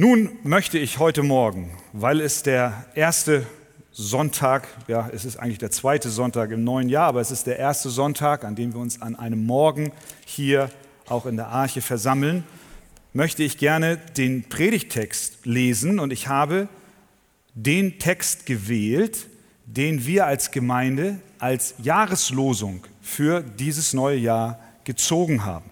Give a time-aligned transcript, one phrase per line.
[0.00, 3.44] Nun möchte ich heute Morgen, weil es der erste
[3.90, 7.58] Sonntag, ja, es ist eigentlich der zweite Sonntag im neuen Jahr, aber es ist der
[7.58, 9.90] erste Sonntag, an dem wir uns an einem Morgen
[10.24, 10.70] hier
[11.08, 12.44] auch in der Arche versammeln,
[13.12, 16.68] möchte ich gerne den Predigtext lesen und ich habe
[17.54, 19.26] den Text gewählt,
[19.66, 25.68] den wir als Gemeinde als Jahreslosung für dieses neue Jahr gezogen haben.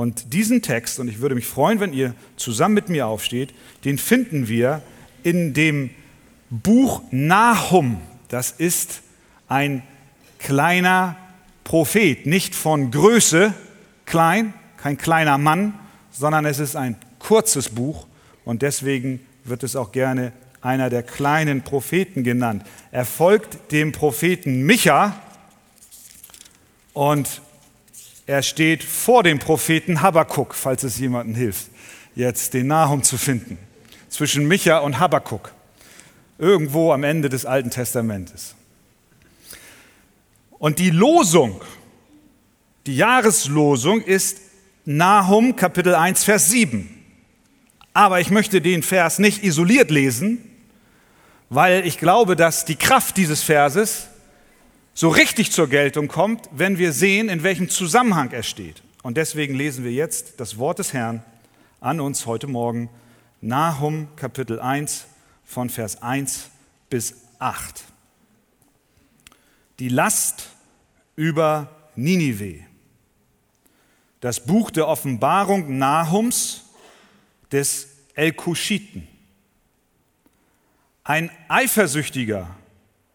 [0.00, 3.52] Und diesen Text, und ich würde mich freuen, wenn ihr zusammen mit mir aufsteht,
[3.84, 4.80] den finden wir
[5.24, 5.90] in dem
[6.48, 8.00] Buch Nahum.
[8.28, 9.02] Das ist
[9.46, 9.82] ein
[10.38, 11.16] kleiner
[11.64, 13.52] Prophet, nicht von Größe
[14.06, 15.74] klein, kein kleiner Mann,
[16.10, 18.06] sondern es ist ein kurzes Buch
[18.46, 20.32] und deswegen wird es auch gerne
[20.62, 22.64] einer der kleinen Propheten genannt.
[22.90, 25.20] Er folgt dem Propheten Micha
[26.94, 27.42] und
[28.30, 31.66] er steht vor dem Propheten Habakkuk, falls es jemandem hilft,
[32.14, 33.58] jetzt den Nahum zu finden.
[34.08, 35.52] Zwischen Micha und Habakkuk.
[36.38, 38.54] Irgendwo am Ende des Alten Testamentes.
[40.60, 41.60] Und die Losung,
[42.86, 44.38] die Jahreslosung ist
[44.84, 46.88] Nahum Kapitel 1, Vers 7.
[47.94, 50.38] Aber ich möchte den Vers nicht isoliert lesen,
[51.48, 54.06] weil ich glaube, dass die Kraft dieses Verses
[55.00, 58.82] so richtig zur Geltung kommt, wenn wir sehen, in welchem Zusammenhang er steht.
[59.02, 61.24] Und deswegen lesen wir jetzt das Wort des Herrn
[61.80, 62.90] an uns heute Morgen,
[63.40, 65.06] Nahum Kapitel 1
[65.42, 66.50] von Vers 1
[66.90, 67.82] bis 8.
[69.78, 70.50] Die Last
[71.16, 72.60] über Ninive.
[74.20, 76.66] Das Buch der Offenbarung Nahums
[77.50, 79.08] des Elkuschiten.
[81.04, 82.54] Ein eifersüchtiger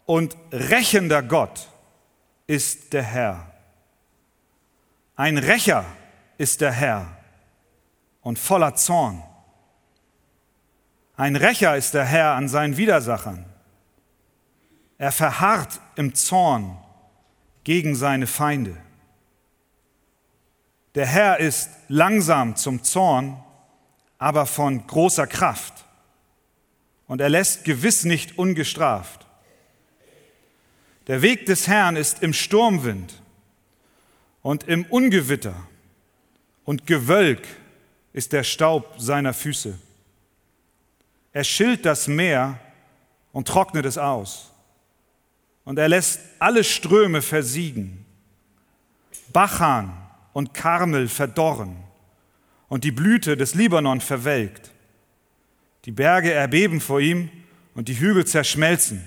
[0.04, 1.68] und rächender Gott
[2.46, 3.52] ist der Herr.
[5.16, 5.84] Ein Rächer
[6.38, 7.16] ist der Herr
[8.20, 9.22] und voller Zorn.
[11.16, 13.46] Ein Rächer ist der Herr an seinen Widersachern.
[14.98, 16.78] Er verharrt im Zorn
[17.64, 18.76] gegen seine Feinde.
[20.94, 23.42] Der Herr ist langsam zum Zorn,
[24.18, 25.84] aber von großer Kraft.
[27.06, 29.25] Und er lässt gewiss nicht ungestraft.
[31.06, 33.14] Der Weg des Herrn ist im Sturmwind
[34.42, 35.54] und im Ungewitter
[36.64, 37.46] und Gewölk
[38.12, 39.78] ist der Staub seiner Füße.
[41.32, 42.58] Er schillt das Meer
[43.32, 44.50] und trocknet es aus.
[45.64, 48.06] Und er lässt alle Ströme versiegen.
[49.32, 49.92] Bachan
[50.32, 51.76] und Karmel verdorren
[52.68, 54.70] und die Blüte des Libanon verwelkt.
[55.84, 57.30] Die Berge erbeben vor ihm
[57.74, 59.06] und die Hügel zerschmelzen.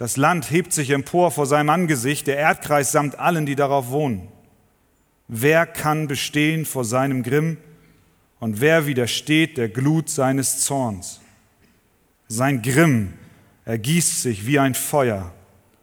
[0.00, 4.28] Das Land hebt sich empor vor seinem Angesicht, der Erdkreis samt allen, die darauf wohnen.
[5.28, 7.58] Wer kann bestehen vor seinem Grimm
[8.38, 11.20] und wer widersteht der Glut seines Zorns?
[12.28, 13.12] Sein Grimm
[13.66, 15.34] ergießt sich wie ein Feuer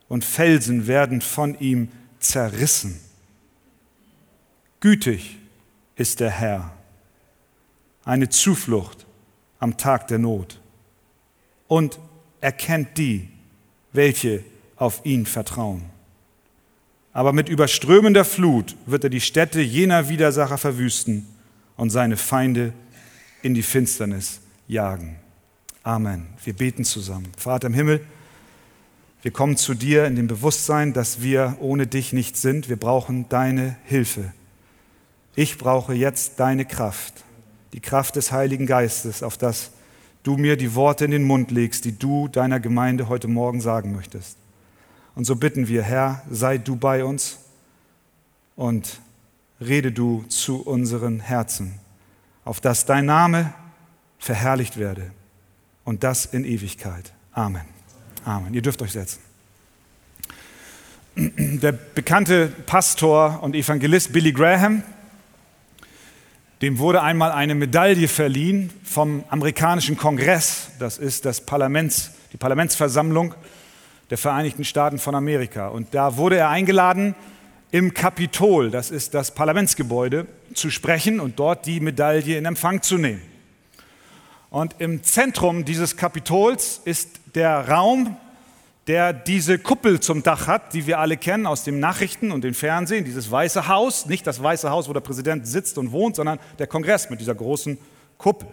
[0.07, 2.99] und Felsen werden von ihm zerrissen.
[4.79, 5.37] Gütig
[5.95, 6.73] ist der Herr,
[8.03, 9.05] eine Zuflucht
[9.59, 10.59] am Tag der Not
[11.67, 11.99] und
[12.41, 13.36] erkennt die,
[13.97, 14.45] welche
[14.77, 15.83] auf ihn vertrauen.
[17.11, 21.27] Aber mit überströmender Flut wird er die Städte jener Widersacher verwüsten
[21.75, 22.71] und seine Feinde
[23.41, 25.17] in die Finsternis jagen.
[25.83, 26.27] Amen.
[26.43, 27.31] Wir beten zusammen.
[27.37, 28.01] Vater im Himmel,
[29.23, 32.69] wir kommen zu dir in dem Bewusstsein, dass wir ohne dich nicht sind.
[32.69, 34.31] Wir brauchen deine Hilfe.
[35.35, 37.25] Ich brauche jetzt deine Kraft,
[37.73, 39.71] die Kraft des Heiligen Geistes, auf das
[40.27, 43.93] du mir die Worte in den Mund legst, die du deiner Gemeinde heute Morgen sagen
[43.93, 44.37] möchtest.
[45.15, 47.39] Und so bitten wir, Herr, sei du bei uns
[48.57, 48.99] und
[49.61, 51.79] rede du zu unseren Herzen,
[52.43, 53.53] auf dass dein Name
[54.19, 55.11] verherrlicht werde
[55.85, 57.13] und das in Ewigkeit.
[57.31, 57.63] Amen.
[58.25, 58.53] Amen.
[58.53, 59.21] Ihr dürft euch setzen.
[61.15, 64.83] Der bekannte Pastor und Evangelist Billy Graham,
[66.61, 70.69] dem wurde einmal eine Medaille verliehen vom amerikanischen Kongress.
[70.79, 73.35] Das ist das Parlaments, die Parlamentsversammlung
[74.09, 75.67] der Vereinigten Staaten von Amerika.
[75.67, 77.15] Und da wurde er eingeladen,
[77.69, 82.97] im Kapitol, das ist das Parlamentsgebäude, zu sprechen und dort die Medaille in Empfang zu
[82.97, 83.21] nehmen.
[84.49, 88.15] Und im Zentrum dieses Kapitols ist der Raum,
[88.87, 92.53] der diese Kuppel zum Dach hat, die wir alle kennen aus den Nachrichten und dem
[92.53, 96.39] Fernsehen, dieses Weiße Haus, nicht das Weiße Haus, wo der Präsident sitzt und wohnt, sondern
[96.57, 97.77] der Kongress mit dieser großen
[98.17, 98.47] Kuppel.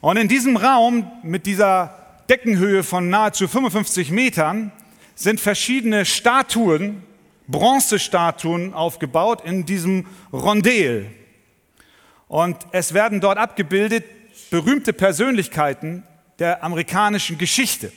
[0.00, 1.94] Und in diesem Raum mit dieser
[2.30, 4.72] Deckenhöhe von nahezu 55 Metern
[5.14, 7.02] sind verschiedene Statuen,
[7.46, 11.06] Bronzestatuen aufgebaut in diesem Rondel.
[12.28, 14.04] Und es werden dort abgebildet
[14.50, 16.04] berühmte Persönlichkeiten
[16.38, 17.92] der amerikanischen Geschichte.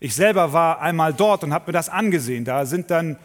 [0.00, 2.44] Ich selber war einmal dort und habe mir das angesehen.
[2.44, 3.16] Da sind dann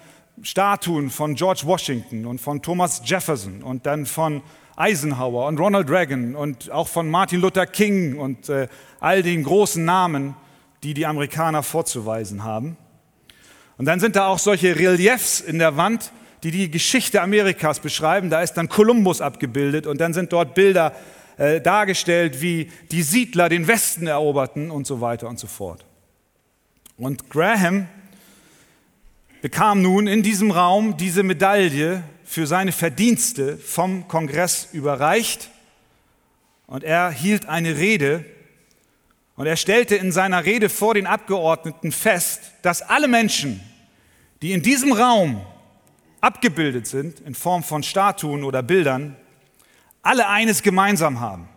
[0.41, 4.41] Statuen von George Washington und von Thomas Jefferson und dann von
[4.75, 8.67] Eisenhower und Ronald Reagan und auch von Martin Luther King und äh,
[9.01, 10.35] all den großen Namen,
[10.83, 12.77] die die Amerikaner vorzuweisen haben.
[13.77, 16.11] Und dann sind da auch solche Reliefs in der Wand,
[16.43, 18.29] die die Geschichte Amerikas beschreiben.
[18.29, 20.95] Da ist dann Kolumbus abgebildet und dann sind dort Bilder
[21.37, 25.85] äh, dargestellt, wie die Siedler den Westen eroberten und so weiter und so fort.
[26.99, 27.87] Und Graham
[29.41, 35.49] bekam nun in diesem Raum diese Medaille für seine Verdienste vom Kongress überreicht.
[36.67, 38.25] Und er hielt eine Rede
[39.37, 43.61] und er stellte in seiner Rede vor den Abgeordneten fest, dass alle Menschen,
[44.41, 45.41] die in diesem Raum
[46.19, 49.15] abgebildet sind, in Form von Statuen oder Bildern,
[50.01, 51.47] alle eines gemeinsam haben.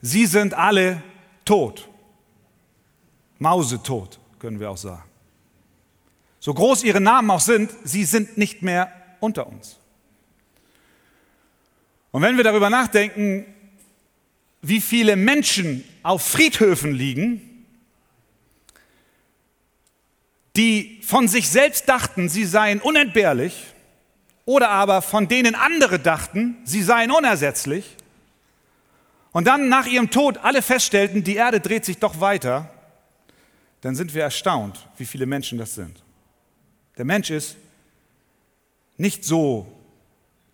[0.00, 1.00] Sie sind alle
[1.44, 1.88] tot.
[3.38, 5.04] Mausetot können wir auch sagen.
[6.40, 9.78] So groß ihre Namen auch sind, sie sind nicht mehr unter uns.
[12.10, 13.46] Und wenn wir darüber nachdenken,
[14.60, 17.64] wie viele Menschen auf Friedhöfen liegen,
[20.56, 23.66] die von sich selbst dachten, sie seien unentbehrlich,
[24.44, 27.96] oder aber von denen andere dachten, sie seien unersetzlich,
[29.30, 32.71] und dann nach ihrem Tod alle feststellten, die Erde dreht sich doch weiter,
[33.82, 36.02] dann sind wir erstaunt, wie viele Menschen das sind.
[36.96, 37.56] Der Mensch ist
[38.96, 39.70] nicht so,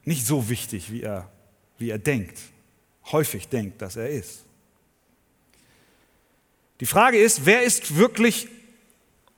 [0.05, 1.31] nicht so wichtig, wie er,
[1.77, 2.39] wie er denkt,
[3.13, 4.45] häufig denkt, dass er ist.
[6.81, 8.49] Die Frage ist, wer ist wirklich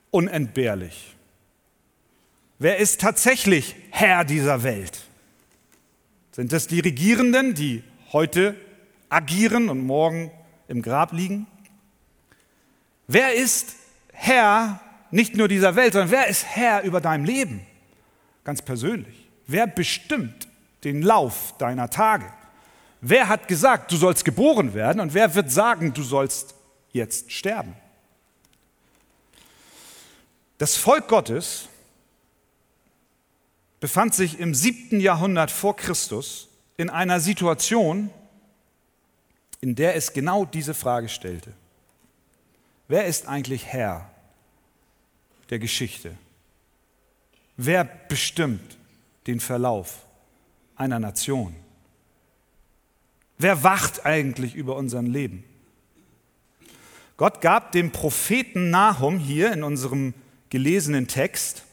[0.09, 1.15] unentbehrlich?
[2.59, 5.03] Wer ist tatsächlich Herr dieser Welt?
[6.31, 7.83] Sind es die Regierenden, die
[8.13, 8.55] heute
[9.09, 10.31] agieren und morgen
[10.69, 11.47] im Grab liegen?
[13.07, 13.75] Wer ist
[14.23, 14.79] Herr
[15.09, 17.65] nicht nur dieser Welt, sondern wer ist Herr über dein Leben?
[18.43, 19.27] Ganz persönlich.
[19.47, 20.47] Wer bestimmt
[20.83, 22.31] den Lauf deiner Tage?
[23.01, 26.53] Wer hat gesagt, du sollst geboren werden und wer wird sagen, du sollst
[26.91, 27.75] jetzt sterben?
[30.59, 31.67] Das Volk Gottes
[33.79, 36.47] befand sich im siebten Jahrhundert vor Christus
[36.77, 38.11] in einer Situation,
[39.61, 41.53] in der es genau diese Frage stellte.
[42.87, 44.10] Wer ist eigentlich Herr
[45.51, 46.17] der Geschichte?
[47.57, 48.77] Wer bestimmt
[49.27, 50.07] den Verlauf
[50.75, 51.55] einer Nation?
[53.37, 55.43] Wer wacht eigentlich über unser Leben?
[57.17, 60.15] Gott gab dem Propheten Nahum hier in unserem
[60.49, 61.63] gelesenen Text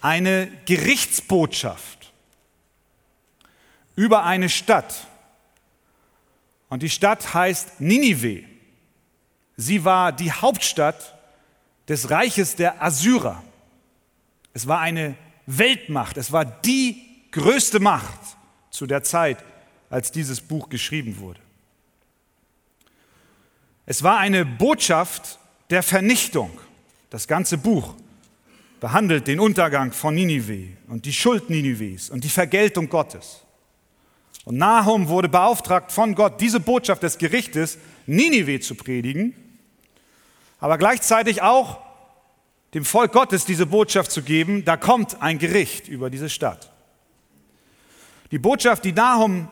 [0.00, 2.12] eine Gerichtsbotschaft
[3.96, 5.06] über eine Stadt.
[6.68, 8.44] Und die Stadt heißt Ninive.
[9.56, 11.14] Sie war die Hauptstadt
[11.88, 13.42] des Reiches der Assyrer.
[14.52, 15.16] Es war eine
[15.46, 18.18] Weltmacht, es war die größte Macht
[18.70, 19.38] zu der Zeit,
[19.90, 21.40] als dieses Buch geschrieben wurde.
[23.86, 25.38] Es war eine Botschaft
[25.70, 26.50] der Vernichtung.
[27.10, 27.94] Das ganze Buch
[28.80, 33.42] behandelt den Untergang von Ninive und die Schuld Ninives und die Vergeltung Gottes.
[34.44, 39.34] Und Nahum wurde beauftragt von Gott, diese Botschaft des Gerichtes Ninive zu predigen
[40.64, 41.78] aber gleichzeitig auch
[42.74, 46.70] dem Volk Gottes diese Botschaft zu geben, da kommt ein Gericht über diese Stadt.
[48.32, 49.48] Die Botschaft, die Nahum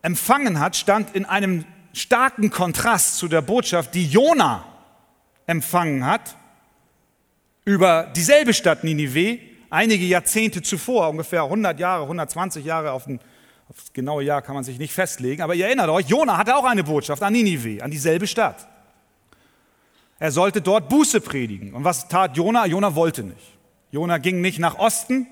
[0.00, 4.64] empfangen hat, stand in einem starken Kontrast zu der Botschaft, die Jona
[5.46, 6.36] empfangen hat
[7.66, 9.38] über dieselbe Stadt Ninive
[9.70, 13.20] einige Jahrzehnte zuvor, ungefähr 100 Jahre, 120 Jahre, auf, ein,
[13.68, 16.56] auf das genaue Jahr kann man sich nicht festlegen, aber ihr erinnert euch, Jona hatte
[16.56, 18.68] auch eine Botschaft an Ninive, an dieselbe Stadt.
[20.18, 21.74] Er sollte dort Buße predigen.
[21.74, 22.66] Und was tat Jona?
[22.66, 23.58] Jona wollte nicht.
[23.90, 25.26] Jona ging nicht nach Osten,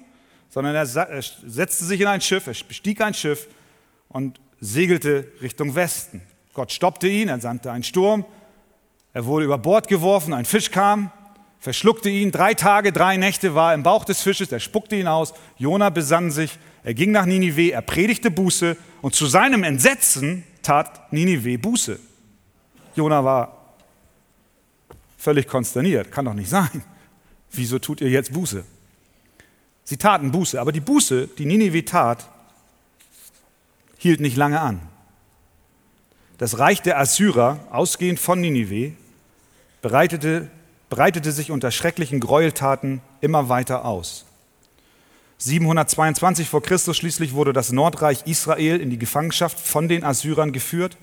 [0.48, 3.48] sondern er setzte sich in ein Schiff, er bestieg ein Schiff
[4.08, 6.22] und segelte Richtung Westen.
[6.52, 8.24] Gott stoppte ihn, er sandte einen Sturm,
[9.14, 11.10] er wurde über Bord geworfen, ein Fisch kam,
[11.58, 15.08] verschluckte ihn, drei Tage, drei Nächte war er im Bauch des Fisches, er spuckte ihn
[15.08, 20.44] aus, Jona besann sich, er ging nach Ninive, er predigte Buße und zu seinem Entsetzen
[20.62, 21.98] tat Ninive Buße.
[22.94, 23.61] Jona war
[25.22, 26.10] völlig konsterniert.
[26.10, 26.82] Kann doch nicht sein.
[27.52, 28.64] Wieso tut ihr jetzt Buße?
[29.84, 32.28] Sie taten Buße, aber die Buße, die Ninive tat,
[33.98, 34.80] hielt nicht lange an.
[36.38, 38.94] Das Reich der Assyrer, ausgehend von Ninive,
[39.80, 40.50] bereitete,
[40.90, 44.24] breitete sich unter schrecklichen Gräueltaten immer weiter aus.
[45.38, 50.96] 722 vor Christus schließlich wurde das Nordreich Israel in die Gefangenschaft von den Assyrern geführt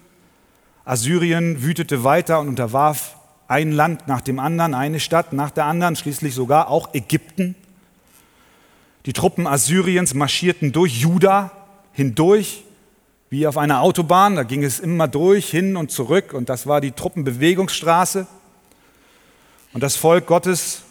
[0.90, 3.19] Assyrien wütete weiter und unterwarf
[3.50, 7.56] ein Land nach dem anderen, eine Stadt nach der anderen, schließlich sogar auch Ägypten.
[9.08, 11.52] Die Truppen Assyriens marschierten durch Juda
[11.92, 12.64] hindurch,
[13.32, 14.36] wie auf einer Autobahn.
[14.36, 16.34] Da ging es immer durch, hin und zurück.
[16.34, 18.28] Und das war die Truppenbewegungsstraße.
[19.74, 20.84] Und das Volk Gottes,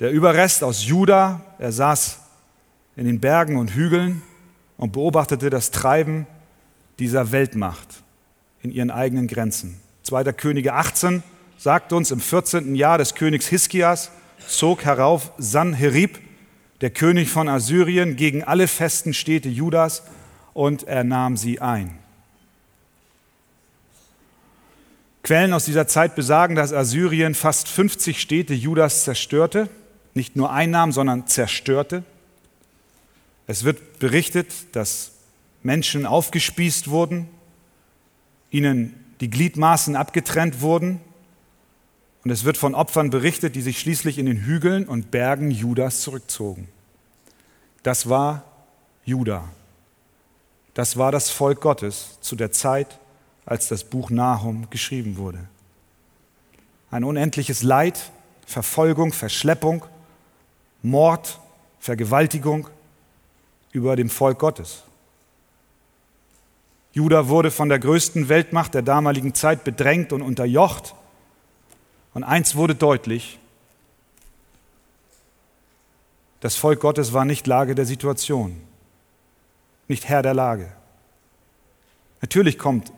[0.00, 2.18] der Überrest aus Juda, er saß
[2.96, 4.22] in den Bergen und Hügeln
[4.78, 6.26] und beobachtete das Treiben
[6.98, 8.02] dieser Weltmacht
[8.62, 9.80] in ihren eigenen Grenzen.
[10.04, 10.32] 2.
[10.32, 11.22] Könige 18
[11.62, 12.74] sagt uns, im 14.
[12.74, 14.10] Jahr des Königs Hiskias
[14.48, 16.18] zog herauf Sanherib,
[16.80, 20.02] der König von Assyrien, gegen alle festen Städte Judas
[20.54, 21.96] und er nahm sie ein.
[25.22, 29.68] Quellen aus dieser Zeit besagen, dass Assyrien fast 50 Städte Judas zerstörte,
[30.14, 32.02] nicht nur einnahm, sondern zerstörte.
[33.46, 35.12] Es wird berichtet, dass
[35.62, 37.28] Menschen aufgespießt wurden,
[38.50, 41.00] ihnen die Gliedmaßen abgetrennt wurden.
[42.24, 46.00] Und es wird von Opfern berichtet, die sich schließlich in den Hügeln und Bergen Judas
[46.00, 46.68] zurückzogen.
[47.82, 48.44] Das war
[49.04, 49.48] Juda.
[50.74, 52.98] Das war das Volk Gottes zu der Zeit,
[53.44, 55.38] als das Buch Nahum geschrieben wurde.
[56.90, 58.12] Ein unendliches Leid,
[58.46, 59.84] Verfolgung, Verschleppung,
[60.82, 61.40] Mord,
[61.80, 62.68] Vergewaltigung
[63.72, 64.84] über dem Volk Gottes.
[66.92, 70.94] Juda wurde von der größten Weltmacht der damaligen Zeit bedrängt und unterjocht.
[72.14, 73.38] Und eins wurde deutlich,
[76.40, 78.60] das Volk Gottes war nicht Lage der Situation,
[79.88, 80.72] nicht Herr der Lage.
[82.20, 82.92] Natürlich kommt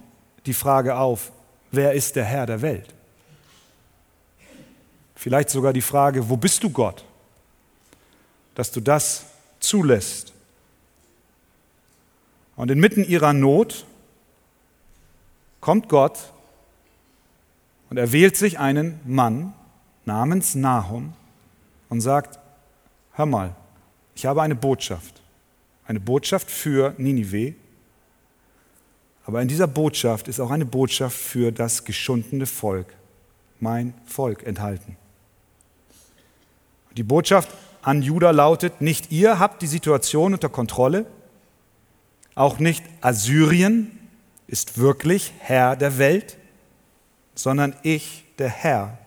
[0.47, 1.31] die Frage auf,
[1.71, 2.95] wer ist der Herr der Welt?
[5.15, 7.05] Vielleicht sogar die Frage, wo bist du Gott,
[8.55, 9.27] dass du das
[9.61, 10.33] zulässt
[12.57, 13.87] und inmitten ihrer Not
[15.61, 16.34] kommt Gott
[17.91, 19.53] und er wählt sich einen Mann
[20.05, 21.13] namens Nahum
[21.89, 22.39] und sagt,
[23.13, 23.55] hör mal,
[24.15, 25.23] ich habe eine Botschaft,
[25.87, 27.55] eine Botschaft für Ninive,
[29.27, 32.95] aber in dieser Botschaft ist auch eine Botschaft für das geschundene Volk,
[33.61, 34.97] mein Volk enthalten.
[36.97, 37.49] Die Botschaft
[37.83, 41.07] an Juda lautet, nicht ihr habt die Situation unter Kontrolle,
[42.35, 43.99] auch nicht Assyrien
[44.47, 46.37] ist wirklich Herr der Welt,
[47.35, 48.99] sondern ich, der Herr,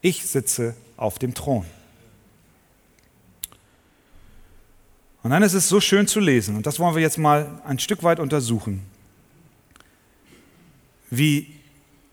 [0.00, 1.66] ich sitze auf dem Thron.
[5.22, 7.78] Und dann ist es so schön zu lesen, und das wollen wir jetzt mal ein
[7.78, 8.82] Stück weit untersuchen,
[11.10, 11.58] wie,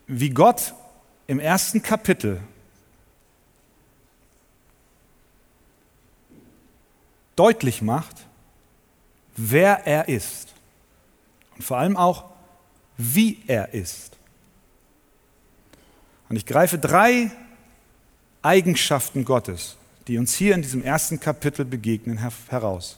[0.06, 0.74] wie Gott
[1.26, 2.40] im ersten Kapitel
[7.36, 8.26] deutlich macht,
[9.36, 10.54] wer er ist.
[11.56, 12.24] Und vor allem auch,
[12.96, 14.11] wie er ist.
[16.32, 17.30] Und ich greife drei
[18.40, 19.76] Eigenschaften Gottes,
[20.08, 22.96] die uns hier in diesem ersten Kapitel begegnen, heraus.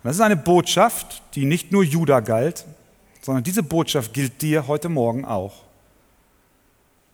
[0.00, 2.66] Und das ist eine Botschaft, die nicht nur Juda galt,
[3.20, 5.64] sondern diese Botschaft gilt dir heute Morgen auch.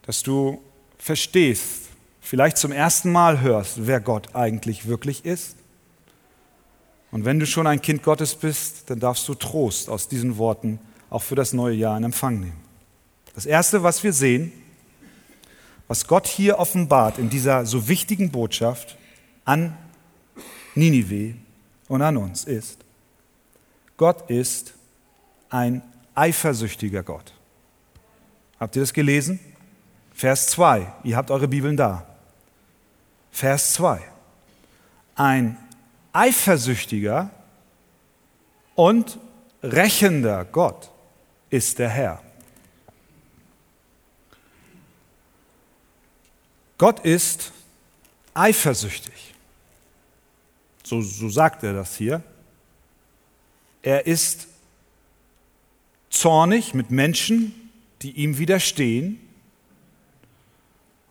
[0.03, 0.61] Dass du
[0.99, 1.85] verstehst,
[2.21, 5.57] vielleicht zum ersten Mal hörst, wer Gott eigentlich wirklich ist
[7.11, 10.79] und wenn du schon ein Kind Gottes bist, dann darfst du Trost aus diesen Worten
[11.09, 12.61] auch für das neue Jahr in Empfang nehmen.
[13.35, 14.53] Das Erste, was wir sehen,
[15.89, 18.97] was Gott hier offenbart in dieser so wichtigen Botschaft
[19.45, 19.77] an
[20.75, 21.35] Ninive
[21.89, 22.79] und an uns ist,
[23.97, 24.75] Gott ist
[25.49, 25.83] ein
[26.15, 27.33] eifersüchtiger Gott.
[28.59, 29.39] Habt ihr das gelesen?
[30.13, 30.93] Vers 2.
[31.05, 32.07] Ihr habt eure Bibeln da.
[33.31, 34.01] Vers 2.
[35.15, 35.57] Ein
[36.13, 37.31] eifersüchtiger
[38.75, 39.19] und
[39.63, 40.91] rächender Gott
[41.51, 42.23] ist der Herr.
[46.79, 47.53] Gott ist
[48.35, 49.35] eifersüchtig.
[50.83, 52.23] So, so sagt er das hier.
[53.83, 54.47] Er ist
[56.11, 57.71] zornig mit Menschen,
[58.03, 59.21] die ihm widerstehen.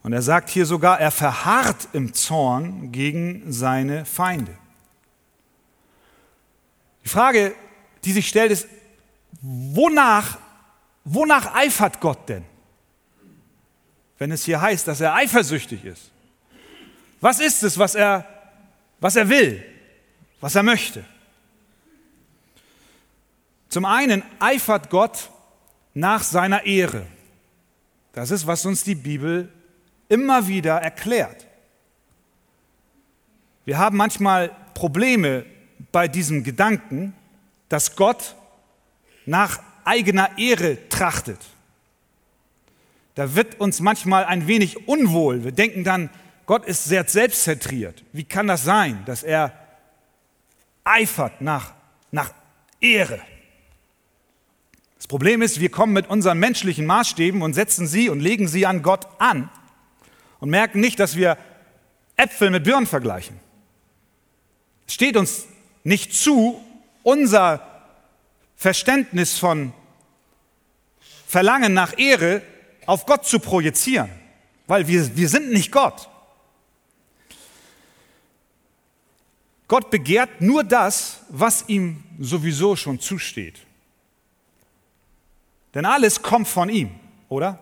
[0.03, 4.55] Und er sagt hier sogar, er verharrt im Zorn gegen seine Feinde.
[7.03, 7.55] Die Frage,
[8.03, 8.67] die sich stellt, ist,
[9.41, 10.38] wonach,
[11.03, 12.45] wonach eifert Gott denn?
[14.17, 16.12] Wenn es hier heißt, dass er eifersüchtig ist.
[17.22, 18.25] Was ist es, was er,
[19.00, 19.63] was er will,
[20.39, 21.03] was er möchte?
[23.69, 25.29] Zum einen eifert Gott
[25.93, 27.05] nach seiner Ehre.
[28.13, 29.51] Das ist, was uns die Bibel
[30.07, 31.45] immer wieder erklärt.
[33.65, 35.45] Wir haben manchmal Probleme
[35.91, 37.13] bei diesem Gedanken,
[37.67, 38.36] dass Gott
[39.25, 41.39] nach eigener Ehre trachtet.
[43.15, 45.43] Da wird uns manchmal ein wenig unwohl.
[45.43, 46.10] Wir denken dann,
[46.45, 48.03] Gott ist sehr selbstzentriert.
[48.12, 49.53] Wie kann das sein, dass er
[50.84, 51.74] eifert nach,
[52.12, 52.31] nach
[52.79, 53.19] Ehre?
[54.98, 58.65] Das Problem ist, wir kommen mit unseren menschlichen Maßstäben und setzen sie und legen sie
[58.65, 59.50] an Gott an
[60.39, 61.38] und merken nicht, dass wir
[62.17, 63.39] Äpfel mit Birnen vergleichen.
[64.88, 65.48] Es steht uns
[65.84, 66.62] nicht zu,
[67.03, 67.62] unser
[68.55, 69.74] Verständnis von
[71.27, 72.41] Verlangen nach Ehre
[72.86, 74.10] auf Gott zu projizieren,
[74.68, 76.10] weil wir, wir sind nicht Gott.
[79.68, 83.60] Gott begehrt nur das, was ihm sowieso schon zusteht.
[85.74, 86.92] Denn alles kommt von ihm,
[87.30, 87.60] oder?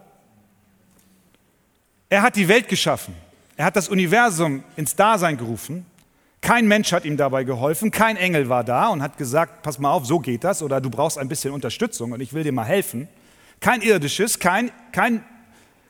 [2.10, 3.16] Er hat die Welt geschaffen.
[3.56, 5.86] Er hat das Universum ins Dasein gerufen.
[6.42, 7.90] Kein Mensch hat ihm dabei geholfen.
[7.90, 10.90] Kein Engel war da und hat gesagt, pass mal auf, so geht das oder du
[10.90, 13.08] brauchst ein bisschen Unterstützung und ich will dir mal helfen.
[13.64, 15.24] Kein irdisches, kein, kein,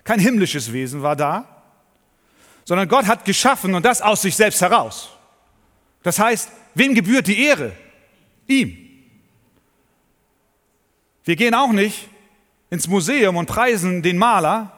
[0.04, 1.48] kein himmlisches Wesen war da,
[2.66, 5.10] sondern Gott hat geschaffen und das aus sich selbst heraus.
[6.04, 7.72] Das heißt, wem gebührt die Ehre?
[8.46, 8.78] Ihm.
[11.24, 12.10] Wir gehen auch nicht
[12.70, 14.72] ins Museum und preisen den Maler,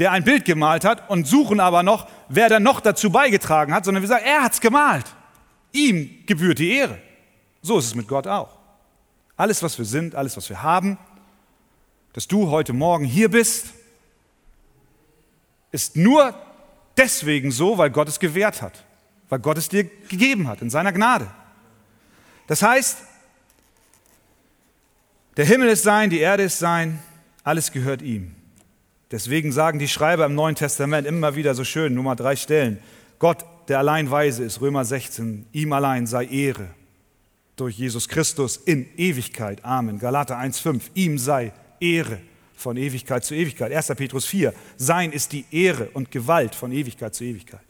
[0.00, 3.84] der ein Bild gemalt hat und suchen aber noch, wer dann noch dazu beigetragen hat,
[3.84, 5.06] sondern wir sagen, er hat es gemalt.
[5.70, 6.98] Ihm gebührt die Ehre.
[7.62, 8.58] So ist es mit Gott auch.
[9.36, 10.98] Alles, was wir sind, alles, was wir haben,
[12.18, 13.66] dass du heute Morgen hier bist,
[15.70, 16.34] ist nur
[16.96, 18.84] deswegen so, weil Gott es gewährt hat,
[19.28, 21.28] weil Gott es dir gegeben hat in seiner Gnade.
[22.48, 22.98] Das heißt,
[25.36, 26.98] der Himmel ist sein, die Erde ist sein,
[27.44, 28.34] alles gehört ihm.
[29.12, 32.80] Deswegen sagen die Schreiber im Neuen Testament immer wieder so schön, Nummer drei Stellen,
[33.20, 36.66] Gott, der allein weise ist, Römer 16, ihm allein sei Ehre
[37.54, 39.64] durch Jesus Christus in Ewigkeit.
[39.64, 40.00] Amen.
[40.00, 42.20] Galater 1,5, ihm sei Ehre
[42.54, 43.72] von Ewigkeit zu Ewigkeit.
[43.72, 43.88] 1.
[43.96, 47.60] Petrus 4, sein ist die Ehre und Gewalt von Ewigkeit zu Ewigkeit.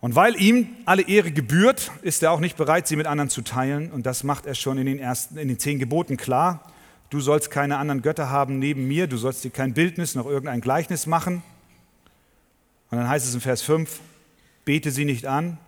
[0.00, 3.42] Und weil ihm alle Ehre gebührt, ist er auch nicht bereit, sie mit anderen zu
[3.42, 3.92] teilen.
[3.92, 6.72] Und das macht er schon in den, ersten, in den zehn Geboten klar.
[7.10, 10.60] Du sollst keine anderen Götter haben neben mir, du sollst dir kein Bildnis noch irgendein
[10.60, 11.42] Gleichnis machen.
[12.90, 14.00] Und dann heißt es in Vers 5,
[14.64, 15.58] bete sie nicht an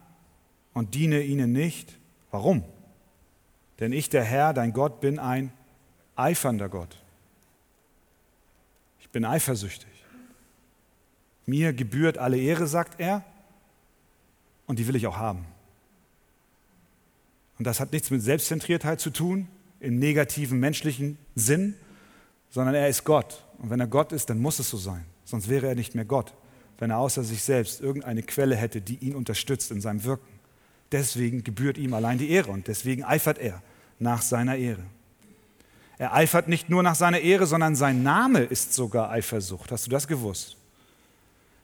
[0.73, 1.99] und diene ihnen nicht.
[2.31, 2.65] Warum?
[3.81, 5.53] Denn ich, der Herr, dein Gott, bin ein
[6.23, 6.97] eifernder Gott.
[9.01, 9.89] Ich bin eifersüchtig.
[11.45, 13.25] Mir gebührt alle Ehre, sagt er,
[14.67, 15.45] und die will ich auch haben.
[17.59, 19.49] Und das hat nichts mit Selbstzentriertheit zu tun,
[19.81, 21.75] im negativen menschlichen Sinn,
[22.51, 23.45] sondern er ist Gott.
[23.59, 25.05] Und wenn er Gott ist, dann muss es so sein.
[25.25, 26.35] Sonst wäre er nicht mehr Gott,
[26.79, 30.29] wenn er außer sich selbst irgendeine Quelle hätte, die ihn unterstützt in seinem Wirken.
[30.93, 33.63] Deswegen gebührt ihm allein die Ehre und deswegen eifert er
[33.99, 34.85] nach seiner Ehre.
[35.99, 39.71] Er eifert nicht nur nach seiner Ehre, sondern sein Name ist sogar Eifersucht.
[39.71, 40.57] Hast du das gewusst?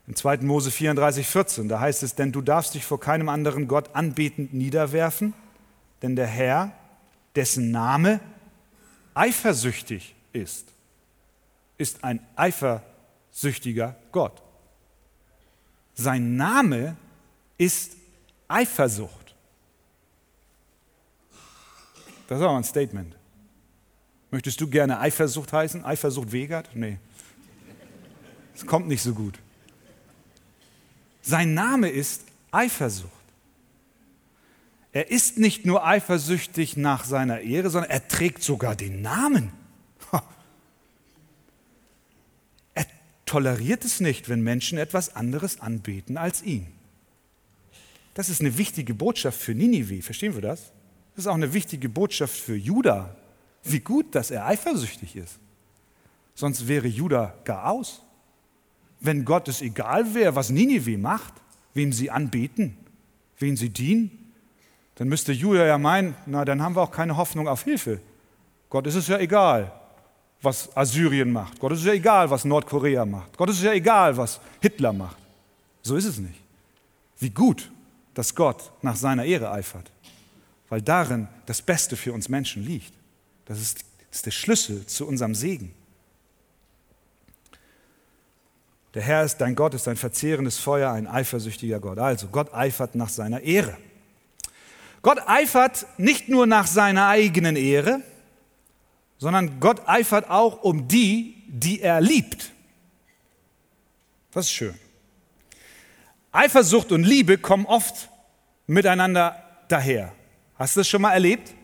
[0.06, 0.38] In 2.
[0.38, 4.54] Mose 34, 14, da heißt es, denn du darfst dich vor keinem anderen Gott anbetend
[4.54, 5.34] niederwerfen,
[6.02, 6.72] denn der Herr,
[7.34, 8.20] dessen Name
[9.14, 10.72] eifersüchtig ist,
[11.76, 14.42] ist ein eifersüchtiger Gott.
[15.94, 16.96] Sein Name
[17.58, 17.96] ist
[18.46, 19.34] Eifersucht.
[22.28, 23.17] Das ist auch ein Statement.
[24.30, 25.84] Möchtest du gerne Eifersucht heißen?
[25.84, 26.70] Eifersucht Wegert?
[26.74, 26.98] Nee.
[28.54, 29.38] Es kommt nicht so gut.
[31.22, 33.12] Sein Name ist Eifersucht.
[34.92, 39.52] Er ist nicht nur eifersüchtig nach seiner Ehre, sondern er trägt sogar den Namen.
[42.74, 42.86] Er
[43.26, 46.66] toleriert es nicht, wenn Menschen etwas anderes anbeten als ihn.
[48.14, 50.72] Das ist eine wichtige Botschaft für Ninive, verstehen wir das?
[51.14, 53.14] Das ist auch eine wichtige Botschaft für Juda.
[53.64, 55.38] Wie gut, dass er eifersüchtig ist.
[56.34, 58.02] Sonst wäre Juda gar aus.
[59.00, 61.34] Wenn Gott es egal wäre, was Ninive macht,
[61.74, 62.76] wem sie anbeten,
[63.38, 64.32] wen sie dienen,
[64.96, 68.00] dann müsste Julia ja meinen, na, dann haben wir auch keine Hoffnung auf Hilfe.
[68.68, 69.72] Gott ist es ja egal,
[70.42, 71.58] was Assyrien macht.
[71.60, 73.36] Gott ist es ja egal, was Nordkorea macht.
[73.36, 75.16] Gott ist es ja egal, was Hitler macht.
[75.82, 76.40] So ist es nicht.
[77.18, 77.70] Wie gut,
[78.14, 79.90] dass Gott nach seiner Ehre eifert,
[80.68, 82.92] weil darin das Beste für uns Menschen liegt.
[83.48, 83.78] Das ist,
[84.12, 85.74] ist der Schlüssel zu unserem Segen.
[88.92, 91.98] Der Herr ist dein Gott, ist ein verzehrendes Feuer, ein eifersüchtiger Gott.
[91.98, 93.76] Also Gott eifert nach seiner Ehre.
[95.00, 98.02] Gott eifert nicht nur nach seiner eigenen Ehre,
[99.16, 102.52] sondern Gott eifert auch um die, die er liebt.
[104.30, 104.74] Das ist schön.
[106.32, 108.10] Eifersucht und Liebe kommen oft
[108.66, 110.12] miteinander daher.
[110.56, 111.54] Hast du das schon mal erlebt?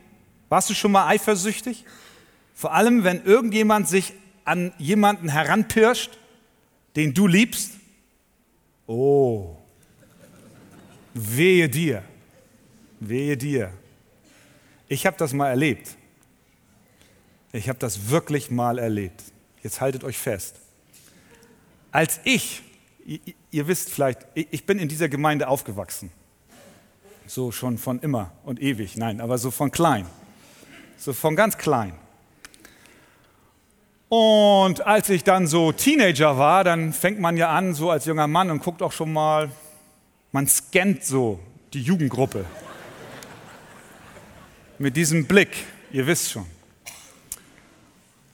[0.54, 1.84] Warst du schon mal eifersüchtig?
[2.54, 4.12] Vor allem, wenn irgendjemand sich
[4.44, 6.16] an jemanden heranpirscht,
[6.94, 7.72] den du liebst?
[8.86, 9.56] Oh,
[11.12, 12.04] wehe dir,
[13.00, 13.72] wehe dir.
[14.86, 15.96] Ich habe das mal erlebt.
[17.50, 19.24] Ich habe das wirklich mal erlebt.
[19.60, 20.54] Jetzt haltet euch fest.
[21.90, 22.62] Als ich,
[23.04, 23.18] ihr,
[23.50, 26.12] ihr wisst vielleicht, ich bin in dieser Gemeinde aufgewachsen.
[27.26, 30.06] So schon von immer und ewig, nein, aber so von klein.
[30.96, 31.94] So von ganz klein.
[34.08, 38.28] Und als ich dann so Teenager war, dann fängt man ja an, so als junger
[38.28, 39.50] Mann und guckt auch schon mal,
[40.30, 41.40] man scannt so
[41.72, 42.44] die Jugendgruppe.
[44.78, 45.50] Mit diesem Blick,
[45.90, 46.46] ihr wisst schon.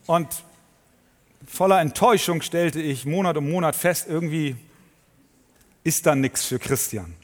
[0.06, 0.28] Und
[1.46, 4.56] voller Enttäuschung stellte ich Monat um Monat fest, irgendwie
[5.84, 7.14] ist da nichts für Christian.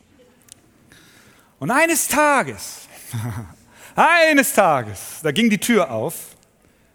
[1.59, 2.89] Und eines Tages,
[3.97, 6.37] eines Tages, da ging die Tür auf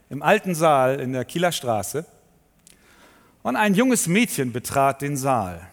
[0.09, 2.05] im alten Saal in der Kieler Straße
[3.41, 5.67] und ein junges Mädchen betrat den Saal.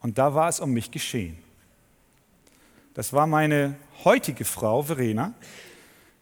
[0.00, 1.36] Und da war es um mich geschehen.
[2.94, 5.34] Das war meine heutige Frau Verena.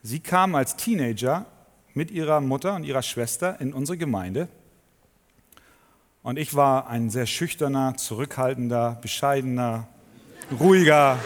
[0.02, 1.44] Sie kam als Teenager
[1.92, 4.48] mit ihrer Mutter und ihrer Schwester in unsere Gemeinde.
[6.22, 9.86] Und ich war ein sehr schüchterner, zurückhaltender, bescheidener,
[10.58, 11.18] ruhiger,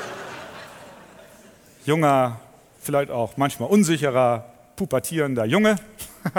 [1.85, 2.41] junger,
[2.83, 4.45] vielleicht auch manchmal unsicherer
[4.77, 5.77] pubertierender Junge.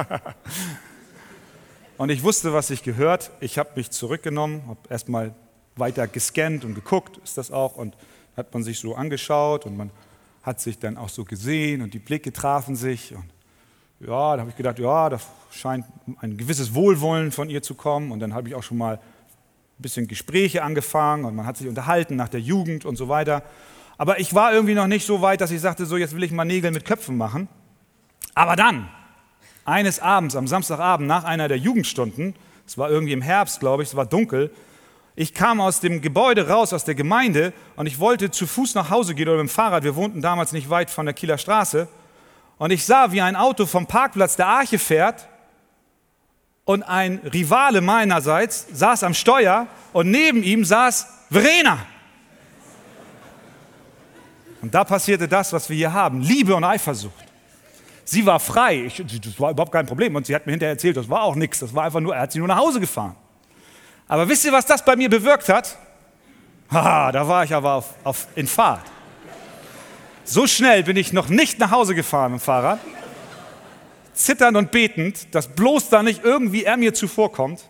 [1.97, 3.31] und ich wusste, was ich gehört.
[3.39, 5.33] Ich habe mich zurückgenommen, habe erstmal
[5.75, 7.75] weiter gescannt und geguckt, ist das auch.
[7.77, 7.95] Und
[8.35, 9.91] hat man sich so angeschaut und man
[10.41, 13.13] hat sich dann auch so gesehen und die Blicke trafen sich.
[13.15, 13.25] Und
[14.01, 15.19] ja, da habe ich gedacht, ja, da
[15.51, 15.85] scheint
[16.19, 18.11] ein gewisses Wohlwollen von ihr zu kommen.
[18.11, 21.67] Und dann habe ich auch schon mal ein bisschen Gespräche angefangen und man hat sich
[21.67, 23.43] unterhalten nach der Jugend und so weiter.
[23.97, 26.31] Aber ich war irgendwie noch nicht so weit, dass ich sagte, so jetzt will ich
[26.31, 27.47] mal Nägel mit Köpfen machen.
[28.33, 28.89] Aber dann,
[29.65, 33.89] eines Abends, am Samstagabend, nach einer der Jugendstunden, es war irgendwie im Herbst, glaube ich,
[33.89, 34.51] es war dunkel,
[35.15, 38.89] ich kam aus dem Gebäude raus, aus der Gemeinde, und ich wollte zu Fuß nach
[38.89, 39.83] Hause gehen oder mit dem Fahrrad.
[39.83, 41.87] Wir wohnten damals nicht weit von der Kieler Straße.
[42.57, 45.27] Und ich sah, wie ein Auto vom Parkplatz der Arche fährt
[46.65, 51.77] und ein Rivale meinerseits saß am Steuer und neben ihm saß Verena.
[54.63, 57.25] Und da passierte das, was wir hier haben, Liebe und Eifersucht.
[58.05, 60.15] Sie war frei, ich, das war überhaupt kein Problem.
[60.15, 62.21] Und sie hat mir hinterher erzählt, das war auch nichts, das war einfach nur, er
[62.21, 63.17] hat sie nur nach Hause gefahren.
[64.07, 65.77] Aber wisst ihr, was das bei mir bewirkt hat?
[66.71, 68.85] Haha, da war ich aber auf, auf, in Fahrt.
[70.23, 72.79] So schnell bin ich noch nicht nach Hause gefahren mit dem Fahrrad,
[74.13, 77.65] zitternd und betend, dass bloß da nicht irgendwie er mir zuvorkommt.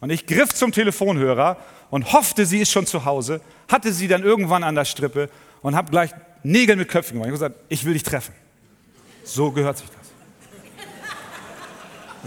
[0.00, 1.56] Und ich griff zum Telefonhörer
[1.90, 5.30] und hoffte, sie ist schon zu Hause, hatte sie dann irgendwann an der Strippe
[5.62, 6.10] und habe gleich
[6.42, 7.28] Nägel mit Köpfen gemacht.
[7.28, 8.34] Ich habe gesagt, ich will dich treffen.
[9.24, 10.06] So gehört sich das.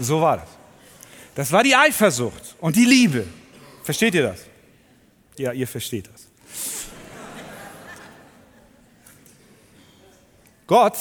[0.06, 0.48] So war das.
[1.34, 3.26] Das war die Eifersucht und die Liebe.
[3.82, 4.40] Versteht ihr das?
[5.36, 6.26] Ja, ihr versteht das.
[10.66, 10.96] Gott,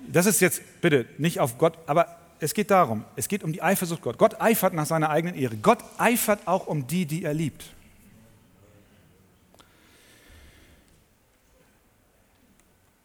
[0.00, 3.62] das ist jetzt bitte nicht auf Gott, aber es geht darum, es geht um die
[3.62, 4.18] Eifersucht Gott.
[4.18, 5.56] Gott eifert nach seiner eigenen Ehre.
[5.56, 7.66] Gott eifert auch um die, die er liebt.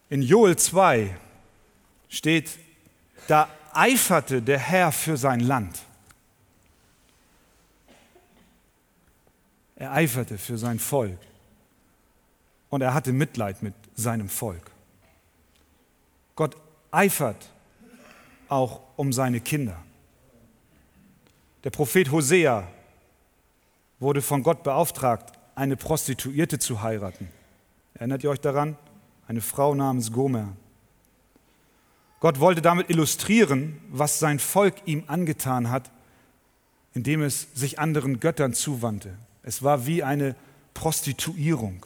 [0.10, 1.16] In Joel 2
[2.08, 2.58] steht,
[3.28, 5.80] da eiferte der Herr für sein Land.
[9.76, 11.20] Er eiferte für sein Volk
[12.70, 14.72] und er hatte Mitleid mit seinem Volk.
[16.36, 16.56] Gott
[16.92, 17.50] eifert
[18.48, 19.84] auch um seine Kinder.
[21.64, 22.68] Der Prophet Hosea
[24.00, 27.30] wurde von Gott beauftragt, eine Prostituierte zu heiraten.
[27.96, 28.78] Erinnert ihr euch daran?
[29.28, 30.54] Eine Frau namens Gomer.
[32.20, 35.92] Gott wollte damit illustrieren, was sein Volk ihm angetan hat,
[36.94, 39.14] indem es sich anderen Göttern zuwandte.
[39.44, 40.36] Es war wie eine
[40.74, 41.86] Prostituierung.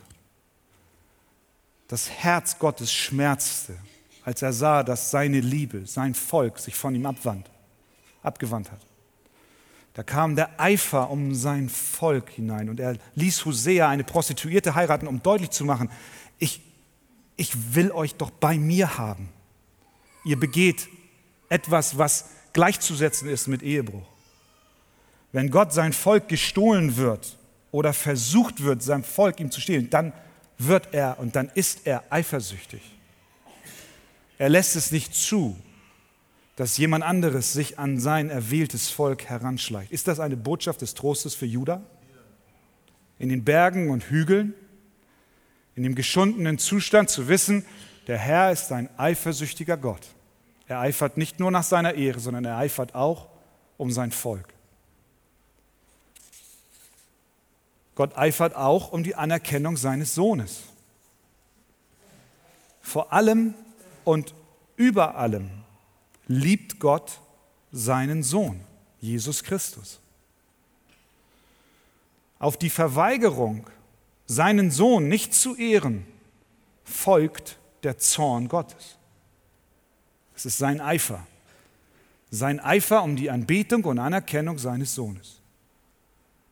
[1.87, 3.75] Das Herz Gottes schmerzte,
[4.23, 7.49] als er sah, dass seine Liebe, sein Volk sich von ihm abwand,
[8.23, 8.79] abgewandt hat.
[9.93, 15.07] Da kam der Eifer um sein Volk hinein und er ließ Hosea eine Prostituierte heiraten,
[15.07, 15.89] um deutlich zu machen,
[16.39, 16.61] ich,
[17.37, 19.29] ich will euch doch bei mir haben
[20.23, 20.87] ihr begeht
[21.49, 24.07] etwas, was gleichzusetzen ist mit Ehebruch.
[25.31, 27.37] Wenn Gott sein Volk gestohlen wird
[27.71, 30.13] oder versucht wird, sein Volk ihm zu stehlen, dann
[30.57, 32.81] wird er und dann ist er eifersüchtig.
[34.37, 35.57] Er lässt es nicht zu,
[36.55, 39.91] dass jemand anderes sich an sein erwähltes Volk heranschleicht.
[39.91, 41.81] Ist das eine Botschaft des Trostes für Judah?
[43.17, 44.53] In den Bergen und Hügeln,
[45.75, 47.65] in dem geschundenen Zustand zu wissen,
[48.07, 50.05] der Herr ist ein eifersüchtiger Gott.
[50.67, 53.27] Er eifert nicht nur nach seiner Ehre, sondern er eifert auch
[53.77, 54.53] um sein Volk.
[57.95, 60.63] Gott eifert auch um die Anerkennung seines Sohnes.
[62.81, 63.53] Vor allem
[64.03, 64.33] und
[64.75, 65.49] über allem
[66.27, 67.19] liebt Gott
[67.71, 68.61] seinen Sohn,
[68.99, 69.99] Jesus Christus.
[72.39, 73.67] Auf die Verweigerung,
[74.31, 76.05] seinen Sohn nicht zu ehren,
[76.85, 78.97] folgt der Zorn Gottes.
[80.33, 81.27] Es ist sein Eifer.
[82.29, 85.41] Sein Eifer um die Anbetung und Anerkennung seines Sohnes.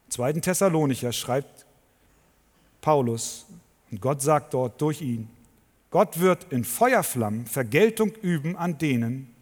[0.08, 0.34] Im 2.
[0.34, 1.65] Thessalonicher schreibt
[2.82, 3.46] Paulus,
[3.92, 5.30] und Gott sagt dort durch ihn,
[5.89, 9.34] Gott wird in Feuerflammen Vergeltung üben an denen,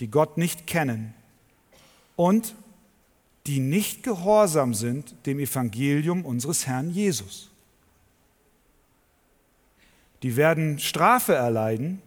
[0.00, 1.14] die Gott nicht kennen
[2.14, 2.54] und
[3.46, 7.50] die nicht gehorsam sind dem Evangelium unseres Herrn Jesus.
[10.22, 12.00] Die werden Strafe erleiden,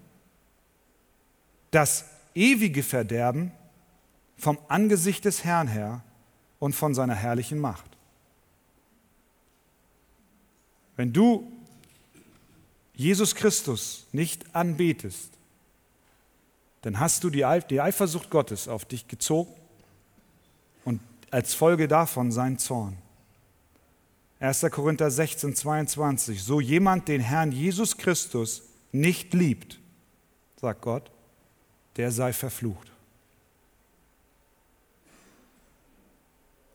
[1.71, 3.51] das ewige Verderben
[4.37, 6.01] vom Angesicht des Herrn her
[6.59, 7.97] und von seiner herrlichen Macht.
[10.95, 11.51] Wenn du
[12.93, 15.31] Jesus Christus nicht anbetest,
[16.81, 19.53] dann hast du die Eifersucht Gottes auf dich gezogen
[20.85, 22.97] und als Folge davon seinen Zorn.
[24.39, 24.61] 1.
[24.71, 26.43] Korinther 16, 22.
[26.43, 29.79] So jemand den Herrn Jesus Christus nicht liebt,
[30.59, 31.11] sagt Gott,
[31.95, 32.91] der sei verflucht.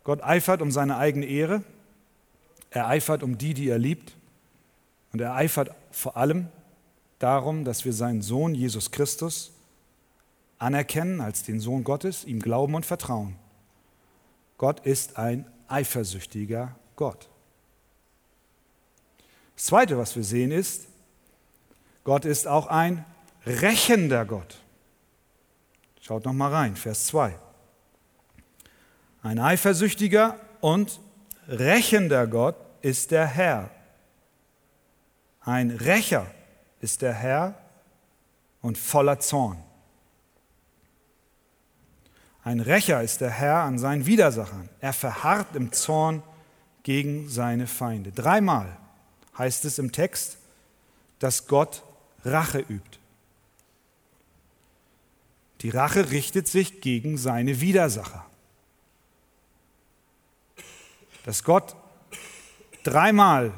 [0.05, 1.63] Gott eifert um seine eigene Ehre,
[2.71, 4.17] er eifert um die, die er liebt
[5.13, 6.49] und er eifert vor allem
[7.21, 9.53] darum, dass wir seinen Sohn Jesus Christus
[10.59, 13.37] anerkennen als den Sohn Gottes, ihm glauben und vertrauen.
[14.59, 17.29] Gott ist ein eifersüchtiger Gott.
[19.63, 20.89] Das Zweite, was wir sehen, ist,
[22.03, 23.05] Gott ist auch ein
[23.47, 24.61] rächender Gott.
[26.01, 27.39] Schaut noch mal rein, Vers 2.
[29.23, 30.99] Ein eifersüchtiger und
[31.47, 33.71] rächender Gott ist der Herr.
[35.43, 36.27] Ein Rächer
[36.81, 37.55] ist der Herr
[38.63, 39.63] und voller Zorn.
[42.43, 44.69] Ein Rächer ist der Herr an seinen Widersachern.
[44.81, 46.25] Er verharrt im Zorn
[46.83, 48.11] gegen seine Feinde.
[48.11, 48.82] Dreimal
[49.39, 50.39] heißt es im Text,
[51.19, 51.83] dass Gott
[52.25, 52.99] Rache übt.
[55.61, 58.27] Die Rache richtet sich gegen seine Widersacher.
[61.25, 61.77] Dass Gott
[62.83, 63.53] dreimal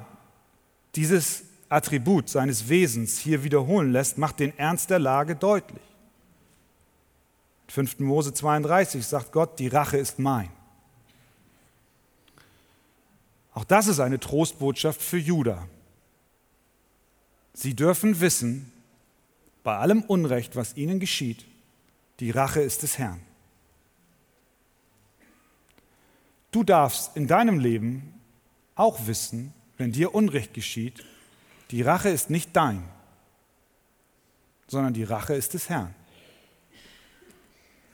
[0.94, 5.82] dieses Attribut seines Wesens hier wiederholen lässt, macht den Ernst der Lage deutlich.
[7.68, 8.00] 5.
[8.00, 10.50] Mose 32 sagt Gott, die Rache ist mein.
[13.54, 15.68] Auch das ist eine Trostbotschaft für Juda.
[17.52, 18.72] Sie dürfen wissen,
[19.62, 21.46] bei allem Unrecht, was ihnen geschieht,
[22.20, 23.20] die Rache ist des Herrn.
[26.50, 28.20] Du darfst in deinem Leben
[28.74, 31.04] auch wissen, wenn dir Unrecht geschieht,
[31.70, 32.84] die Rache ist nicht dein,
[34.66, 35.94] sondern die Rache ist des Herrn.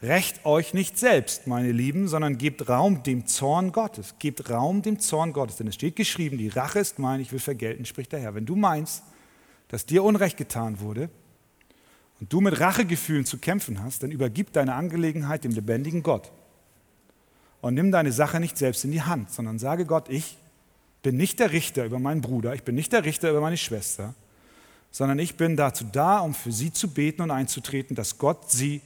[0.03, 4.15] Recht euch nicht selbst, meine Lieben, sondern gebt Raum dem Zorn Gottes.
[4.19, 7.39] Gebt Raum dem Zorn Gottes, denn es steht geschrieben, die Rache ist mein, ich will
[7.39, 8.35] vergelten, spricht der Herr.
[8.35, 9.03] Wenn du meinst,
[9.69, 11.11] dass dir Unrecht getan wurde
[12.19, 16.33] und du mit Rachegefühlen zu kämpfen hast, dann übergib deine Angelegenheit dem lebendigen Gott.
[17.61, 20.39] Und nimm deine Sache nicht selbst in die Hand, sondern sage Gott, ich
[21.03, 24.15] bin nicht der Richter über meinen Bruder, ich bin nicht der Richter über meine Schwester,
[24.91, 28.81] sondern ich bin dazu da, um für sie zu beten und einzutreten, dass Gott sie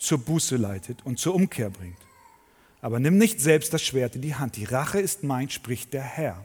[0.00, 1.98] zur Buße leitet und zur Umkehr bringt.
[2.80, 4.56] Aber nimm nicht selbst das Schwert in die Hand.
[4.56, 6.44] Die Rache ist mein, spricht der Herr.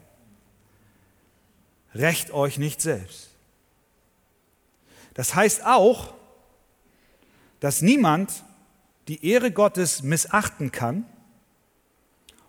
[1.95, 3.29] Recht euch nicht selbst.
[5.13, 6.13] Das heißt auch,
[7.61, 8.43] dass niemand
[9.07, 11.05] die Ehre Gottes missachten kann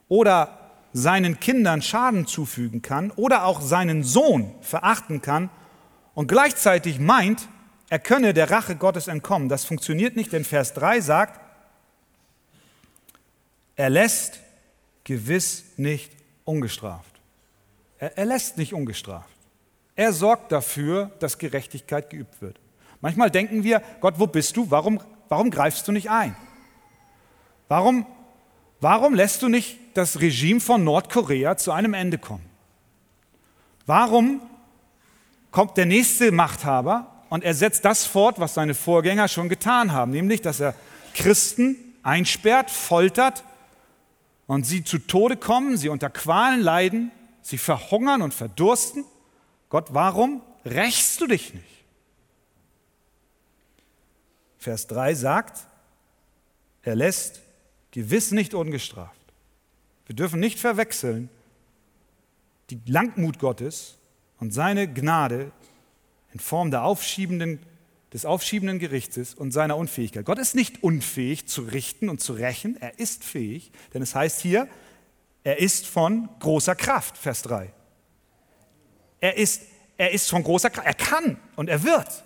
[0.08, 5.50] oder seinen Kindern Schaden zufügen kann oder auch seinen Sohn verachten kann
[6.14, 7.48] und gleichzeitig meint,
[7.88, 9.48] er könne der Rache Gottes entkommen.
[9.48, 11.40] Das funktioniert nicht, denn Vers 3 sagt,
[13.76, 14.40] er lässt
[15.04, 16.10] gewiss nicht
[16.44, 17.20] ungestraft.
[17.98, 19.28] Er, er lässt nicht ungestraft.
[19.94, 22.58] Er sorgt dafür, dass Gerechtigkeit geübt wird.
[23.00, 24.70] Manchmal denken wir, Gott, wo bist du?
[24.70, 26.34] Warum, warum greifst du nicht ein?
[27.68, 28.06] Warum,
[28.80, 32.44] warum lässt du nicht das Regime von Nordkorea zu einem Ende kommen?
[33.86, 34.40] Warum
[35.50, 40.12] kommt der nächste Machthaber und er setzt das fort, was seine Vorgänger schon getan haben,
[40.12, 40.74] nämlich dass er
[41.14, 43.44] Christen einsperrt, foltert
[44.46, 47.10] und sie zu Tode kommen, sie unter Qualen leiden,
[47.42, 49.04] sie verhungern und verdursten?
[49.68, 51.64] Gott, warum rächst du dich nicht?
[54.58, 55.66] Vers 3 sagt,
[56.82, 57.40] er lässt
[57.90, 59.12] gewiss nicht ungestraft.
[60.06, 61.28] Wir dürfen nicht verwechseln
[62.70, 63.96] die Langmut Gottes
[64.38, 65.52] und seine Gnade
[66.36, 67.60] in Form der aufschiebenden,
[68.12, 70.26] des aufschiebenden Gerichtes und seiner Unfähigkeit.
[70.26, 74.42] Gott ist nicht unfähig zu richten und zu rächen, er ist fähig, denn es heißt
[74.42, 74.68] hier,
[75.44, 77.72] er ist von großer Kraft, Vers 3.
[79.20, 79.62] Er ist,
[79.96, 82.22] er ist von großer Kraft, er kann und er wird.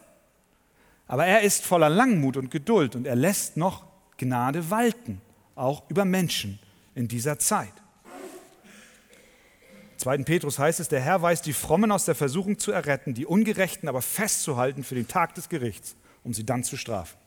[1.07, 3.85] Aber er ist voller Langmut und Geduld und er lässt noch
[4.17, 5.21] Gnade walten,
[5.55, 6.59] auch über Menschen
[6.97, 7.75] in dieser Zeit.
[10.01, 10.19] 2.
[10.19, 13.87] Petrus heißt es, der Herr weiß die Frommen aus der Versuchung zu erretten, die Ungerechten
[13.89, 17.19] aber festzuhalten für den Tag des Gerichts, um sie dann zu strafen.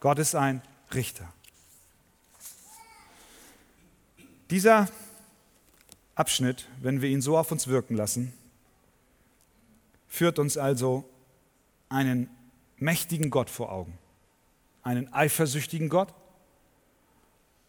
[0.00, 1.32] Gott ist ein Richter.
[4.50, 4.88] Dieser
[6.16, 8.32] Abschnitt, wenn wir ihn so auf uns wirken lassen,
[10.08, 11.08] führt uns also
[11.88, 12.28] einen
[12.78, 13.96] mächtigen Gott vor Augen,
[14.82, 16.12] einen eifersüchtigen Gott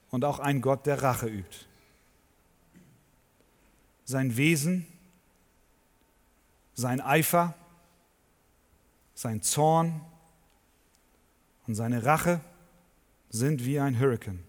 [0.09, 1.66] und auch einen Gott, der Rache übt
[4.07, 4.87] sein Wesen,
[6.73, 7.53] sein Eifer,
[9.13, 9.99] sein Zorn
[11.67, 12.39] und seine Rache
[13.29, 14.39] sind wie ein Hurrikan.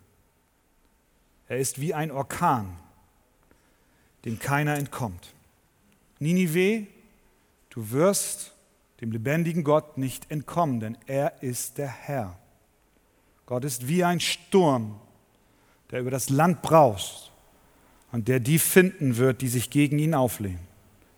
[1.49, 2.79] Er ist wie ein Orkan,
[4.25, 5.35] dem keiner entkommt.
[6.21, 6.87] Ninive,
[7.71, 8.53] du wirst
[9.01, 12.39] dem lebendigen Gott nicht entkommen, denn er ist der Herr.
[13.45, 15.01] Gott ist wie ein Sturm,
[15.91, 17.28] der über das Land braust
[18.13, 20.61] und der die finden wird, die sich gegen ihn auflehnen.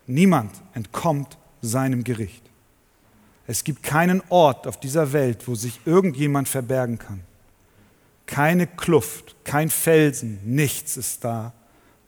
[0.07, 2.43] Niemand entkommt seinem Gericht.
[3.47, 7.21] Es gibt keinen Ort auf dieser Welt, wo sich irgendjemand verbergen kann.
[8.25, 11.53] Keine Kluft, kein Felsen, nichts ist da.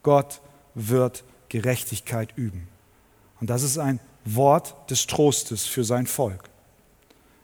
[0.03, 0.41] Gott
[0.73, 2.67] wird Gerechtigkeit üben.
[3.39, 6.49] Und das ist ein Wort des Trostes für sein Volk.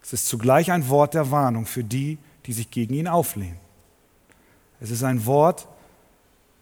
[0.01, 3.59] Es ist zugleich ein Wort der Warnung für die, die sich gegen ihn auflehnen.
[4.79, 5.67] Es ist ein Wort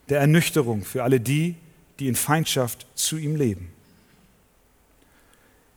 [0.09, 1.55] der Ernüchterung für alle die,
[1.99, 3.71] die in Feindschaft zu ihm leben.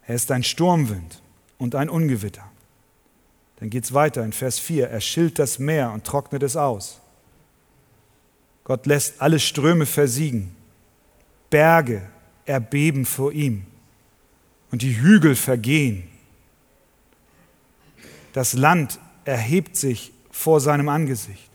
[0.07, 1.23] Er ist ein Sturmwind
[1.59, 2.45] und ein Ungewitter.
[3.57, 4.89] Dann geht es weiter in Vers 4.
[4.89, 7.01] Er schillt das Meer und trocknet es aus.
[8.65, 10.55] Gott lässt alle Ströme versiegen.
[11.51, 12.03] Berge
[12.45, 13.67] erbeben vor ihm
[14.71, 16.05] und die Hügel vergehen.
[18.33, 21.50] Das Land erhebt sich vor seinem Angesicht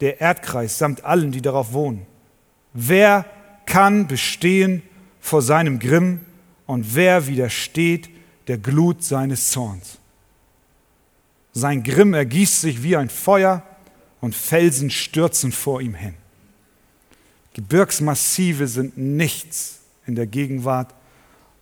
[0.00, 2.06] der Erdkreis samt allen, die darauf wohnen.
[2.72, 3.24] Wer
[3.66, 4.82] kann bestehen
[5.20, 6.20] vor seinem Grimm
[6.66, 8.08] und wer widersteht
[8.46, 9.98] der Glut seines Zorns?
[11.52, 13.62] Sein Grimm ergießt sich wie ein Feuer
[14.20, 16.14] und Felsen stürzen vor ihm hin.
[17.54, 20.94] Gebirgsmassive sind nichts in der Gegenwart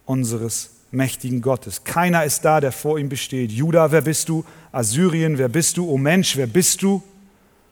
[0.05, 1.85] unseres mächtigen Gottes.
[1.85, 3.51] Keiner ist da, der vor ihm besteht.
[3.51, 4.45] Juda, wer bist du?
[4.73, 5.89] Assyrien, wer bist du?
[5.89, 7.03] O Mensch, wer bist du?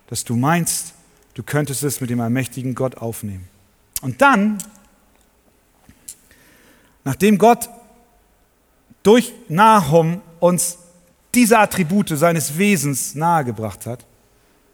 [0.09, 0.95] Dass du meinst,
[1.35, 3.49] du könntest es mit dem allmächtigen Gott aufnehmen.
[4.01, 4.59] Und dann,
[7.05, 7.69] nachdem Gott
[9.03, 10.79] durch Nahum uns
[11.35, 14.05] diese Attribute seines Wesens nahegebracht hat,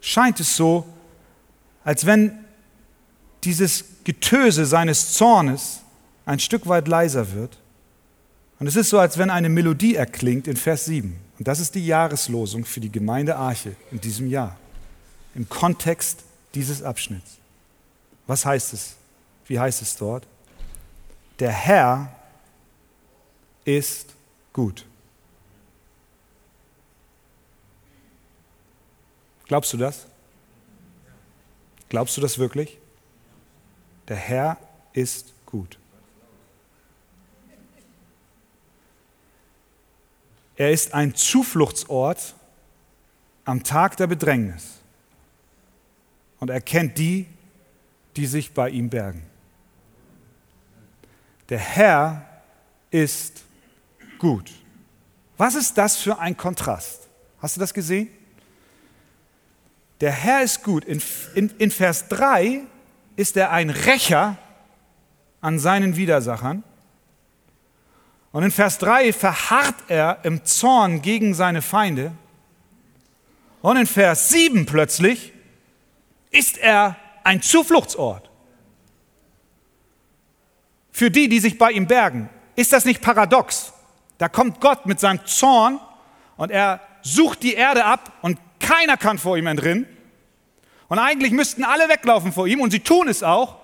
[0.01, 0.87] scheint es so,
[1.85, 2.33] als wenn
[3.45, 5.81] dieses Getöse seines Zornes
[6.27, 7.57] ein Stück weit leiser wird.
[8.59, 11.17] Und es ist so, als wenn eine Melodie erklingt in Vers 7.
[11.39, 14.60] Und das ist die Jahreslosung für die Gemeinde Arche in diesem Jahr
[15.35, 17.39] im Kontext dieses Abschnitts.
[18.27, 18.97] Was heißt es?
[19.47, 20.27] Wie heißt es dort?
[21.39, 22.15] Der Herr
[23.65, 24.15] ist
[24.53, 24.87] gut.
[29.47, 30.07] Glaubst du das?
[31.89, 32.79] Glaubst du das wirklich?
[34.07, 34.57] Der Herr
[34.93, 35.79] ist gut.
[40.57, 42.35] Er ist ein Zufluchtsort
[43.45, 44.80] am Tag der Bedrängnis
[46.41, 47.27] und er kennt die,
[48.17, 49.23] die sich bei ihm bergen.
[51.49, 52.27] Der Herr
[52.91, 53.43] ist
[54.19, 54.51] gut.
[55.37, 57.09] Was ist das für ein Kontrast?
[57.41, 58.09] Hast du das gesehen?
[60.01, 60.85] Der Herr ist gut.
[60.85, 61.03] In,
[61.35, 62.63] in, in Vers 3
[63.17, 64.39] ist er ein Rächer
[65.41, 66.63] an seinen Widersachern.
[68.33, 72.13] Und in Vers 3 verharrt er im Zorn gegen seine Feinde.
[73.61, 75.30] Und in Vers 7 plötzlich
[76.31, 78.31] ist er ein Zufluchtsort.
[80.91, 83.73] Für die, die sich bei ihm bergen, ist das nicht paradox?
[84.19, 85.81] Da kommt Gott mit seinem Zorn
[86.37, 89.87] und er sucht die Erde ab und keiner kann vor ihm entrinnen.
[90.89, 93.57] Und eigentlich müssten alle weglaufen vor ihm und sie tun es auch.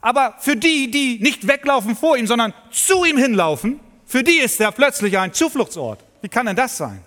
[0.00, 4.60] Aber für die, die nicht weglaufen vor ihm, sondern zu ihm hinlaufen, für die ist
[4.60, 6.04] er plötzlich ein Zufluchtsort.
[6.20, 7.02] Wie kann denn das sein?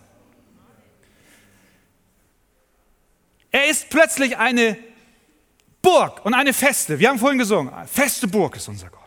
[3.52, 4.78] Er ist plötzlich eine
[5.82, 7.00] Burg und eine feste.
[7.00, 9.00] Wir haben vorhin gesungen, feste Burg ist unser Gott.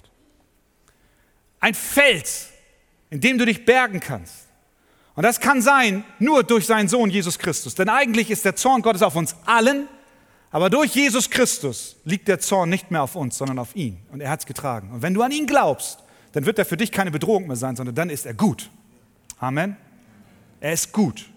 [1.61, 2.49] Ein Fels,
[3.11, 4.49] in dem du dich bergen kannst.
[5.15, 7.75] Und das kann sein nur durch seinen Sohn Jesus Christus.
[7.75, 9.89] Denn eigentlich ist der Zorn Gottes auf uns allen,
[10.51, 13.99] aber durch Jesus Christus liegt der Zorn nicht mehr auf uns, sondern auf ihn.
[14.11, 14.91] Und er hat es getragen.
[14.93, 15.99] Und wenn du an ihn glaubst,
[16.33, 18.71] dann wird er für dich keine Bedrohung mehr sein, sondern dann ist er gut.
[19.39, 19.77] Amen.
[20.61, 21.29] Er ist gut.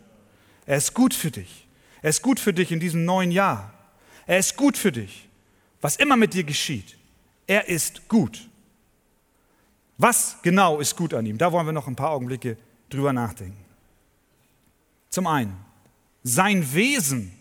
[0.65, 1.67] Er ist gut für dich.
[2.01, 3.73] Er ist gut für dich in diesem neuen Jahr.
[4.26, 5.30] Er ist gut für dich,
[5.82, 6.97] was immer mit dir geschieht.
[7.47, 8.49] Er ist gut.
[9.97, 11.38] Was genau ist gut an ihm?
[11.38, 12.57] Da wollen wir noch ein paar Augenblicke
[12.89, 13.63] drüber nachdenken.
[15.09, 15.55] Zum einen,
[16.23, 17.32] sein Wesen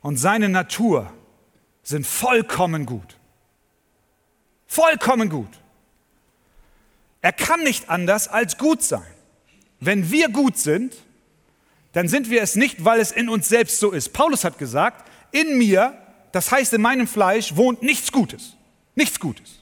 [0.00, 1.12] und seine Natur
[1.82, 3.16] sind vollkommen gut.
[4.66, 5.48] Vollkommen gut.
[7.22, 9.06] Er kann nicht anders als gut sein.
[9.80, 10.94] Wenn wir gut sind,
[11.92, 14.12] dann sind wir es nicht, weil es in uns selbst so ist.
[14.12, 15.98] Paulus hat gesagt, in mir,
[16.32, 18.56] das heißt in meinem Fleisch, wohnt nichts Gutes.
[18.94, 19.60] Nichts Gutes.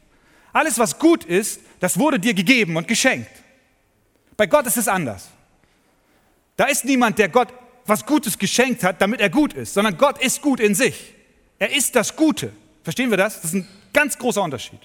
[0.53, 3.31] Alles, was gut ist, das wurde dir gegeben und geschenkt.
[4.37, 5.29] Bei Gott ist es anders.
[6.57, 7.49] Da ist niemand, der Gott
[7.87, 11.15] was Gutes geschenkt hat, damit er gut ist, sondern Gott ist gut in sich.
[11.59, 12.53] Er ist das Gute.
[12.85, 13.37] Verstehen wir das?
[13.37, 14.81] Das ist ein ganz großer Unterschied.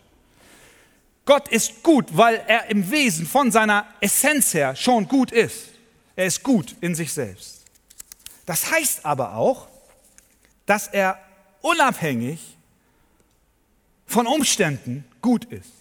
[1.25, 5.69] Gott ist gut, weil er im Wesen von seiner Essenz her schon gut ist.
[6.15, 7.65] Er ist gut in sich selbst.
[8.45, 9.67] Das heißt aber auch,
[10.67, 11.19] dass er
[11.61, 12.39] unabhängig
[14.05, 15.71] von Umständen gut ist.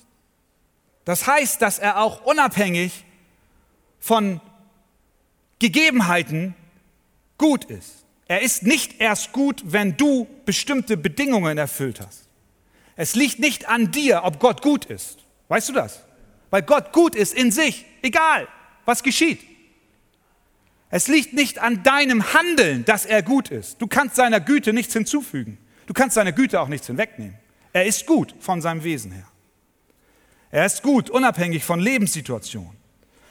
[1.05, 3.05] Das heißt, dass er auch unabhängig
[4.01, 4.41] von
[5.59, 6.55] Gegebenheiten
[7.39, 8.05] gut ist.
[8.27, 12.29] Er ist nicht erst gut, wenn du bestimmte Bedingungen erfüllt hast.
[12.97, 15.19] Es liegt nicht an dir, ob Gott gut ist.
[15.49, 16.01] Weißt du das?
[16.51, 18.49] Weil Gott gut ist in sich, egal
[18.87, 19.41] was geschieht.
[20.91, 23.81] Es liegt nicht an deinem Handeln, dass er gut ist.
[23.81, 25.59] Du kannst seiner Güte nichts hinzufügen.
[25.87, 27.37] Du kannst seiner Güte auch nichts hinwegnehmen.
[27.73, 29.27] Er ist gut von seinem Wesen her.
[30.51, 32.77] Er ist gut, unabhängig von Lebenssituationen.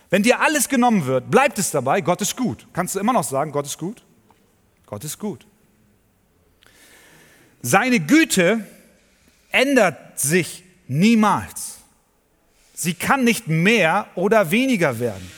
[0.10, 2.68] Wenn dir alles genommen wird, bleibt es dabei, Gott ist gut.
[2.74, 4.04] Kannst du immer noch sagen, Gott ist gut?
[4.86, 5.48] Gott ist gut.
[7.62, 8.68] Seine Güte
[9.50, 11.80] ändert sich niemals.
[12.76, 15.32] Sie kann nicht mehr oder weniger werden.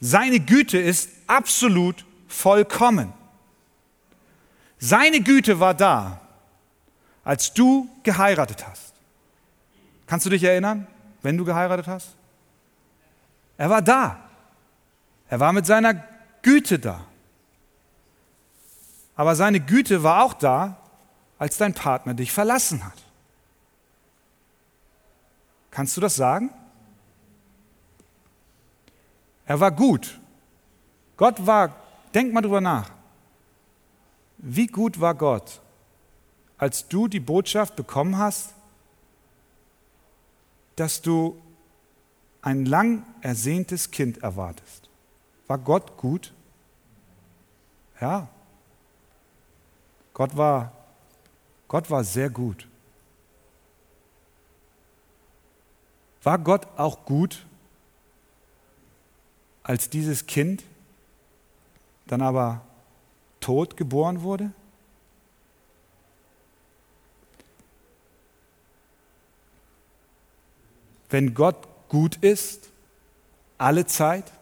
[0.00, 3.12] Seine Güte ist absolut vollkommen.
[4.78, 6.20] Seine Güte war da,
[7.24, 8.92] als du geheiratet hast.
[10.06, 10.86] Kannst du dich erinnern?
[11.26, 12.10] wenn du geheiratet hast?
[13.58, 14.20] Er war da.
[15.28, 15.94] Er war mit seiner
[16.40, 17.04] Güte da.
[19.16, 20.76] Aber seine Güte war auch da,
[21.36, 23.02] als dein Partner dich verlassen hat.
[25.72, 26.50] Kannst du das sagen?
[29.46, 30.20] Er war gut.
[31.16, 31.74] Gott war,
[32.14, 32.90] denk mal drüber nach.
[34.38, 35.60] Wie gut war Gott,
[36.58, 38.54] als du die Botschaft bekommen hast,
[40.76, 41.40] dass du
[42.42, 44.88] ein lang ersehntes Kind erwartest.
[45.46, 46.32] War Gott gut?
[48.00, 48.28] Ja.
[50.12, 50.72] Gott war,
[51.66, 52.68] Gott war sehr gut.
[56.22, 57.46] War Gott auch gut,
[59.62, 60.64] als dieses Kind
[62.06, 62.62] dann aber
[63.40, 64.52] tot geboren wurde?
[71.10, 71.56] wenn Gott
[71.88, 72.70] gut ist,
[73.58, 74.32] alle Zeit?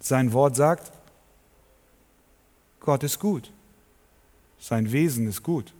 [0.00, 0.92] Sein Wort sagt,
[2.80, 3.52] Gott ist gut.
[4.58, 5.72] Sein Wesen ist gut.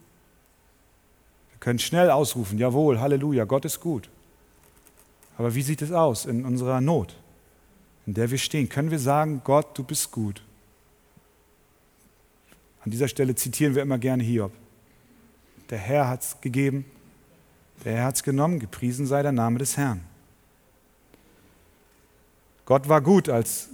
[1.51, 4.11] Wir können schnell ausrufen, jawohl, Halleluja, Gott ist gut.
[5.39, 7.17] Aber wie sieht es aus in unserer Not,
[8.07, 8.69] in der wir stehen?
[8.69, 10.43] Können wir sagen, Gott, du bist gut?
[12.85, 14.53] An dieser Stelle zitieren wir immer gerne Hiob.
[15.71, 16.85] Der Herr hat es gegeben,
[17.85, 20.05] der Herr hat es genommen, gepriesen sei der Name des Herrn.
[22.65, 23.69] Gott war gut, als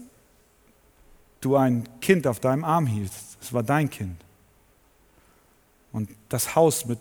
[1.40, 3.36] du ein Kind auf deinem Arm hieltst.
[3.40, 4.16] Es war dein Kind.
[5.92, 6.98] Und das Haus mit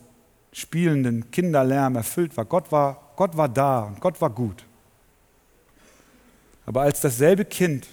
[0.51, 2.45] spielenden Kinderlärm erfüllt war.
[2.45, 4.65] Gott war, Gott war da und Gott war gut.
[6.71, 7.85] Aber als dasselbe Kind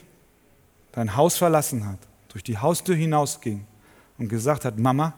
[0.92, 1.98] dein Haus verlassen hat,
[2.28, 3.66] durch die Haustür hinausging
[4.18, 5.14] und gesagt hat, Mama,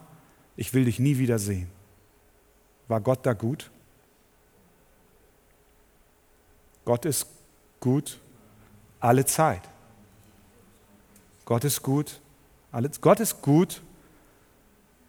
[0.55, 1.69] ich will dich nie wieder sehen,
[2.87, 3.69] war Gott da gut?
[6.85, 7.27] Gott ist
[7.79, 8.19] gut
[8.99, 9.61] alle Zeit.
[11.45, 12.19] Gott ist gut.
[12.99, 13.83] Gott ist gut,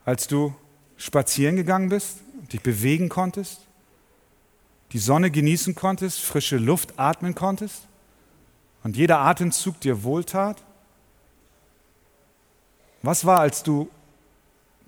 [0.05, 0.55] als du
[0.99, 2.19] spazieren gegangen bist,
[2.53, 3.63] dich bewegen konntest,
[4.93, 7.89] die Sonne genießen konntest, frische Luft atmen konntest
[8.83, 10.63] und jeder Atemzug dir wohltat.
[13.03, 13.91] Was war, als du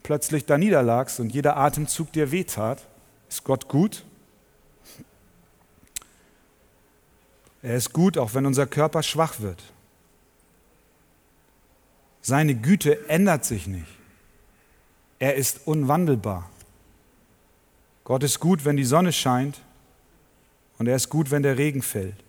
[0.02, 2.86] plötzlich da niederlagst und jeder Atemzug dir wehtat?
[3.28, 4.04] Ist Gott gut?
[7.62, 9.62] Er ist gut, auch wenn unser Körper schwach wird.
[12.20, 13.88] Seine Güte ändert sich nicht.
[15.18, 16.50] Er ist unwandelbar.
[18.04, 19.62] Gott ist gut, wenn die Sonne scheint
[20.78, 22.23] und er ist gut, wenn der Regen fällt.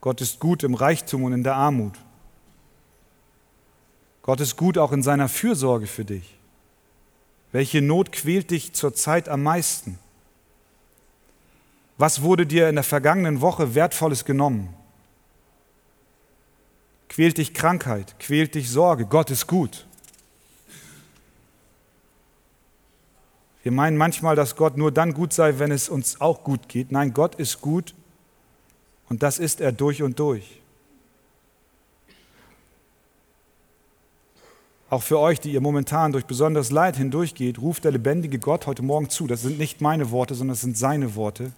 [0.00, 1.94] Gott ist gut im Reichtum und in der Armut.
[4.22, 6.38] Gott ist gut auch in seiner Fürsorge für dich.
[7.52, 9.98] Welche Not quält dich zurzeit am meisten?
[11.98, 14.74] Was wurde dir in der vergangenen Woche wertvolles genommen?
[17.08, 18.14] Quält dich Krankheit?
[18.18, 19.04] Quält dich Sorge?
[19.04, 19.86] Gott ist gut.
[23.62, 26.92] Wir meinen manchmal, dass Gott nur dann gut sei, wenn es uns auch gut geht.
[26.92, 27.94] Nein, Gott ist gut
[29.10, 30.60] und das ist er durch und durch.
[34.88, 38.82] Auch für euch, die ihr momentan durch besonderes Leid hindurchgeht, ruft der lebendige Gott heute
[38.82, 39.26] Morgen zu.
[39.26, 41.52] Das sind nicht meine Worte, sondern das sind seine Worte.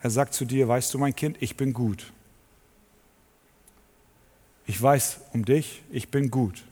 [0.00, 2.12] Er sagt zu dir, weißt du mein Kind, ich bin gut.
[4.66, 6.64] Ich weiß um dich, ich bin gut.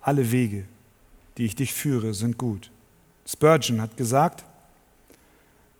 [0.00, 0.64] Alle Wege,
[1.36, 2.70] die ich dich führe, sind gut.
[3.26, 4.44] Spurgeon hat gesagt,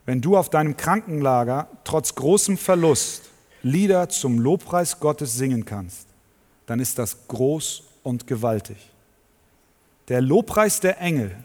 [0.07, 3.23] wenn du auf deinem Krankenlager trotz großem Verlust
[3.63, 6.07] Lieder zum Lobpreis Gottes singen kannst,
[6.67, 8.77] dann ist das groß und gewaltig.
[10.07, 11.37] Der Lobpreis der Engel,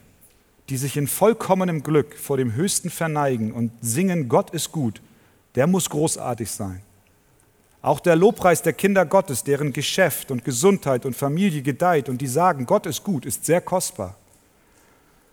[0.69, 5.01] die sich in vollkommenem Glück vor dem Höchsten verneigen und singen, Gott ist gut,
[5.55, 6.83] der muss großartig sein.
[7.81, 12.27] Auch der Lobpreis der Kinder Gottes, deren Geschäft und Gesundheit und Familie gedeiht und die
[12.27, 14.15] sagen, Gott ist gut, ist sehr kostbar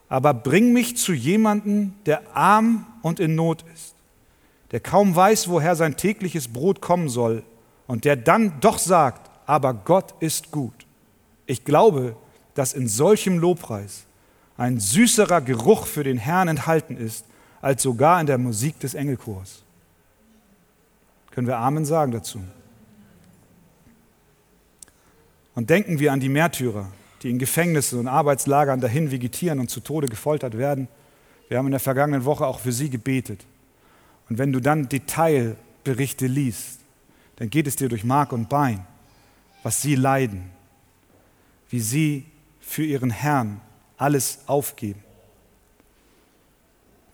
[0.09, 3.95] aber bring mich zu jemandem, der arm und in Not ist,
[4.71, 7.43] der kaum weiß, woher sein tägliches Brot kommen soll
[7.87, 10.87] und der dann doch sagt, aber Gott ist gut.
[11.47, 12.17] Ich glaube,
[12.55, 14.05] dass in solchem Lobpreis
[14.57, 17.25] ein süßerer Geruch für den Herrn enthalten ist,
[17.61, 19.63] als sogar in der Musik des Engelchors.
[21.31, 22.41] Können wir Amen sagen dazu?
[25.55, 26.87] Und denken wir an die Märtyrer,
[27.23, 30.89] die in Gefängnissen und Arbeitslagern dahin vegetieren und zu Tode gefoltert werden.
[31.49, 33.45] Wir haben in der vergangenen Woche auch für sie gebetet.
[34.29, 36.81] Und wenn du dann Detailberichte liest,
[37.37, 38.87] dann geht es dir durch Mark und Bein,
[39.63, 40.51] was sie leiden,
[41.71, 42.25] wie sie
[42.61, 43.61] für ihren Herrn
[43.97, 45.03] alles aufgeben.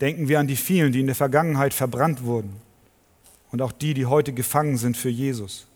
[0.01, 2.57] Denken wir an die vielen, die in der Vergangenheit verbrannt wurden
[3.53, 5.67] und auch die, die heute gefangen sind für Jesus.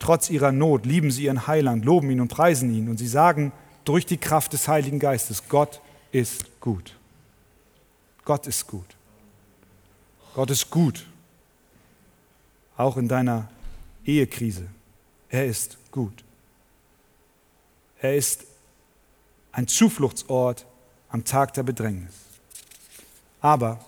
[0.00, 2.88] Trotz ihrer Not lieben sie ihren Heiland, loben ihn und preisen ihn.
[2.88, 3.52] Und sie sagen
[3.84, 5.80] durch die Kraft des Heiligen Geistes, Gott
[6.10, 6.96] ist gut.
[8.24, 8.96] Gott ist gut.
[10.34, 11.06] Gott ist gut.
[12.76, 13.48] Auch in deiner
[14.04, 14.66] Ehekrise.
[15.28, 16.24] Er ist gut.
[18.00, 18.46] Er ist
[19.52, 20.64] ein Zufluchtsort
[21.10, 22.14] am Tag der Bedrängnis.
[23.42, 23.84] Aber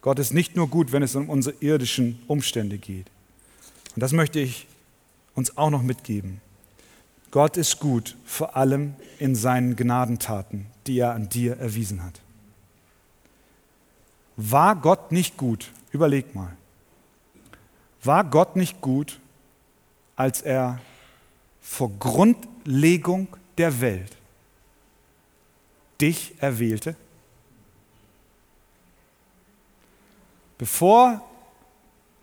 [0.00, 3.06] Gott ist nicht nur gut, wenn es um unsere irdischen Umstände geht.
[3.94, 4.66] Und das möchte ich
[5.40, 6.42] uns auch noch mitgeben.
[7.30, 12.20] Gott ist gut, vor allem in seinen Gnadentaten, die er an dir erwiesen hat.
[14.36, 15.72] War Gott nicht gut?
[15.92, 16.54] Überleg mal.
[18.04, 19.18] War Gott nicht gut,
[20.14, 20.78] als er
[21.62, 24.14] vor Grundlegung der Welt
[26.02, 26.96] dich erwählte?
[30.58, 31.26] Bevor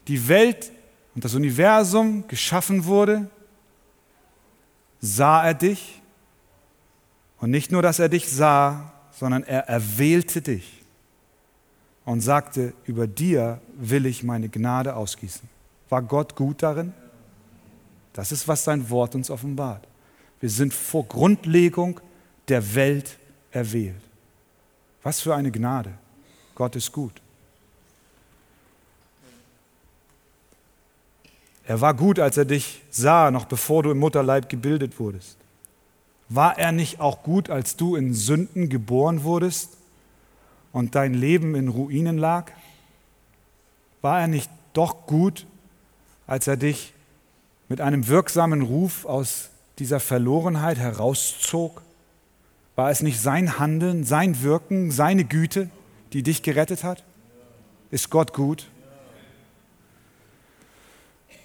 [0.07, 0.71] die Welt
[1.17, 3.27] und das Universum geschaffen wurde,
[5.01, 5.99] sah er dich.
[7.39, 10.85] Und nicht nur, dass er dich sah, sondern er erwählte dich
[12.05, 15.49] und sagte, über dir will ich meine Gnade ausgießen.
[15.89, 16.93] War Gott gut darin?
[18.13, 19.87] Das ist, was sein Wort uns offenbart.
[20.39, 21.99] Wir sind vor Grundlegung
[22.47, 23.17] der Welt
[23.49, 24.03] erwählt.
[25.01, 25.93] Was für eine Gnade.
[26.53, 27.23] Gott ist gut.
[31.67, 35.37] Er war gut, als er dich sah, noch bevor du im Mutterleib gebildet wurdest.
[36.29, 39.75] War er nicht auch gut, als du in Sünden geboren wurdest
[40.71, 42.51] und dein Leben in Ruinen lag?
[44.01, 45.45] War er nicht doch gut,
[46.25, 46.93] als er dich
[47.67, 51.81] mit einem wirksamen Ruf aus dieser Verlorenheit herauszog?
[52.77, 55.69] War es nicht sein Handeln, sein Wirken, seine Güte,
[56.13, 57.03] die dich gerettet hat?
[57.91, 58.67] Ist Gott gut?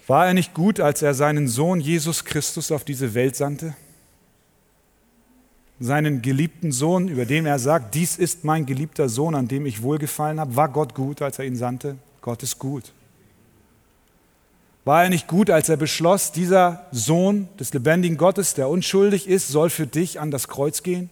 [0.07, 3.73] War er nicht gut, als er seinen Sohn Jesus Christus auf diese Welt sandte?
[5.79, 9.81] Seinen geliebten Sohn, über den er sagt, dies ist mein geliebter Sohn, an dem ich
[9.81, 10.55] wohlgefallen habe.
[10.55, 11.97] War Gott gut, als er ihn sandte?
[12.21, 12.91] Gott ist gut.
[14.85, 19.47] War er nicht gut, als er beschloss, dieser Sohn des lebendigen Gottes, der unschuldig ist,
[19.47, 21.09] soll für dich an das Kreuz gehen?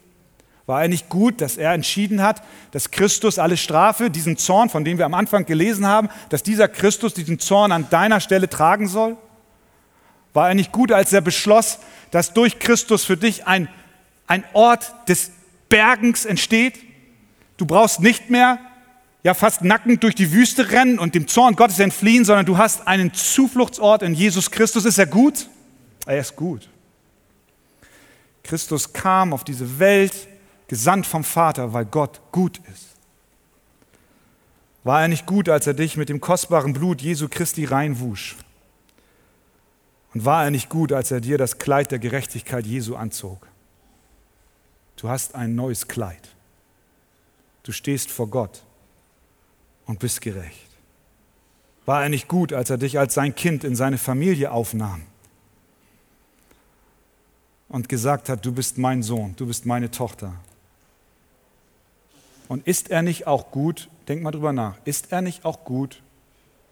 [0.66, 4.86] War er nicht gut, dass er entschieden hat, dass Christus alle Strafe, diesen Zorn, von
[4.86, 8.88] dem wir am Anfang gelesen haben, dass dieser Christus diesen Zorn an deiner Stelle tragen
[8.88, 9.18] soll?
[10.34, 11.80] War er nicht gut, als er beschloss,
[12.12, 13.68] dass durch Christus für dich ein,
[14.28, 15.32] ein Ort des
[15.68, 16.80] Bergens entsteht?
[17.58, 18.60] Du brauchst nicht mehr
[19.24, 22.88] ja fast nackend durch die Wüste rennen und dem Zorn Gottes entfliehen, sondern du hast
[22.88, 24.86] einen Zufluchtsort in Jesus Christus.
[24.86, 25.48] Ist er gut?
[26.06, 26.70] Er ist gut.
[28.44, 30.14] Christus kam auf diese Welt,
[30.72, 32.96] gesandt vom Vater, weil Gott gut ist.
[34.86, 38.38] War er nicht gut, als er dich mit dem kostbaren Blut Jesu Christi reinwusch?
[40.14, 43.46] Und war er nicht gut, als er dir das Kleid der Gerechtigkeit Jesu anzog?
[44.96, 46.30] Du hast ein neues Kleid.
[47.64, 48.64] Du stehst vor Gott
[49.88, 50.70] und bist gerecht.
[51.86, 55.02] War er nicht gut, als er dich als sein Kind in seine Familie aufnahm
[57.68, 60.34] und gesagt hat, du bist mein Sohn, du bist meine Tochter?
[62.52, 66.04] Und ist er nicht auch gut, denk mal drüber nach, ist er nicht auch gut,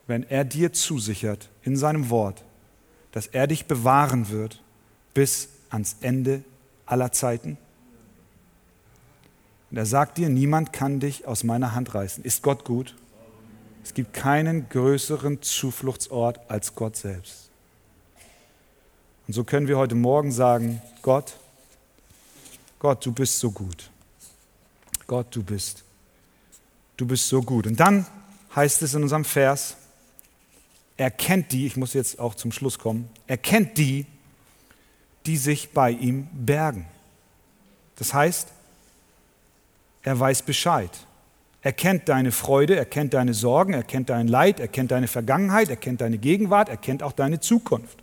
[0.08, 2.44] wenn er dir zusichert in seinem Wort,
[3.14, 4.62] dass er dich bewahren wird
[5.14, 6.44] bis ans Ende
[6.86, 7.58] aller Zeiten?
[9.72, 12.26] Und er sagt dir, niemand kann dich aus meiner Hand reißen.
[12.26, 12.98] Ist Gott gut?
[13.82, 17.52] Es gibt keinen größeren Zufluchtsort als Gott selbst.
[19.28, 21.38] Und so können wir heute Morgen sagen, Gott,
[22.80, 23.90] Gott, du bist so gut.
[25.10, 25.84] Gott, du bist,
[26.96, 27.66] du bist so gut.
[27.66, 28.06] Und dann
[28.56, 29.76] heißt es in unserem Vers,
[30.98, 34.06] er kennt die, ich muss jetzt auch zum Schluss kommen, er kennt die,
[35.26, 36.86] die sich bei ihm bergen.
[37.96, 38.50] Das heißt,
[40.04, 40.92] er weiß Bescheid.
[41.64, 45.08] Er kennt deine Freude, er kennt deine Sorgen, er kennt dein Leid, er kennt deine
[45.08, 47.98] Vergangenheit, er kennt deine Gegenwart, er kennt auch deine Zukunft.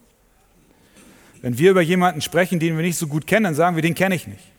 [1.41, 3.95] Wenn wir über jemanden sprechen, den wir nicht so gut kennen, dann sagen wir, den
[3.95, 4.56] kenne ich nicht.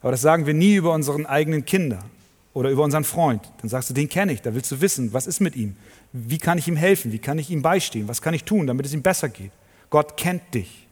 [0.00, 1.98] Aber das sagen wir nie über unseren eigenen Kinder
[2.54, 3.42] oder über unseren Freund.
[3.60, 5.76] Dann sagst du, den kenne ich, da willst du wissen, was ist mit ihm?
[6.12, 7.12] Wie kann ich ihm helfen?
[7.12, 8.08] Wie kann ich ihm beistehen?
[8.08, 9.52] Was kann ich tun, damit es ihm besser geht?
[9.90, 10.86] Gott kennt dich.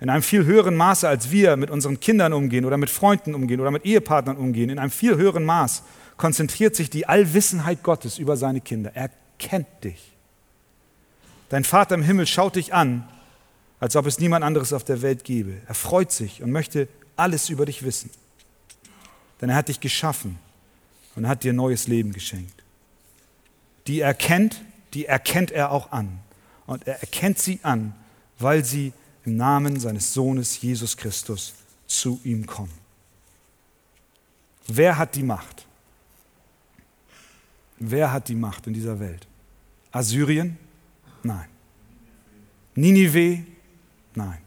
[0.00, 3.60] In einem viel höheren Maße, als wir mit unseren Kindern umgehen oder mit Freunden umgehen
[3.60, 5.82] oder mit Ehepartnern umgehen, in einem viel höheren Maß
[6.16, 8.92] konzentriert sich die Allwissenheit Gottes über seine Kinder.
[8.94, 10.12] Er kennt dich.
[11.50, 13.06] Dein Vater im Himmel schaut dich an,
[13.78, 15.54] als ob es niemand anderes auf der Welt gäbe.
[15.66, 16.88] Er freut sich und möchte
[17.20, 18.10] alles über dich wissen.
[19.40, 20.38] Denn er hat dich geschaffen
[21.14, 22.62] und hat dir neues Leben geschenkt.
[23.86, 24.62] Die er kennt,
[24.94, 26.18] die erkennt er auch an.
[26.66, 27.94] Und er erkennt sie an,
[28.38, 28.92] weil sie
[29.24, 31.54] im Namen seines Sohnes Jesus Christus
[31.86, 32.72] zu ihm kommen.
[34.66, 35.66] Wer hat die Macht?
[37.78, 39.26] Wer hat die Macht in dieser Welt?
[39.90, 40.58] Assyrien?
[41.22, 41.48] Nein.
[42.74, 43.42] Ninive?
[44.14, 44.38] Nein.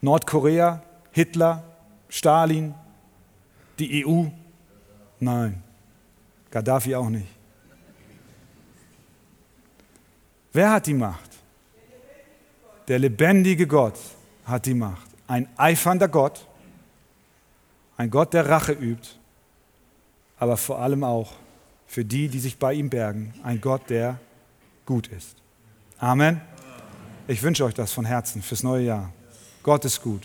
[0.00, 0.82] Nordkorea?
[1.12, 1.62] Hitler?
[2.08, 2.74] Stalin?
[3.78, 4.24] Die EU?
[5.20, 5.62] Nein.
[6.50, 7.28] Gaddafi auch nicht.
[10.52, 11.30] Wer hat die Macht?
[12.88, 13.98] Der lebendige Gott
[14.44, 15.08] hat die Macht.
[15.26, 16.46] Ein eifernder Gott,
[17.96, 19.18] ein Gott, der Rache übt
[20.38, 21.32] aber vor allem auch
[21.86, 24.18] für die, die sich bei ihm bergen, ein Gott, der
[24.86, 25.36] gut ist.
[25.98, 26.40] Amen.
[27.26, 29.12] Ich wünsche euch das von Herzen fürs neue Jahr.
[29.68, 30.22] Gott ist gut.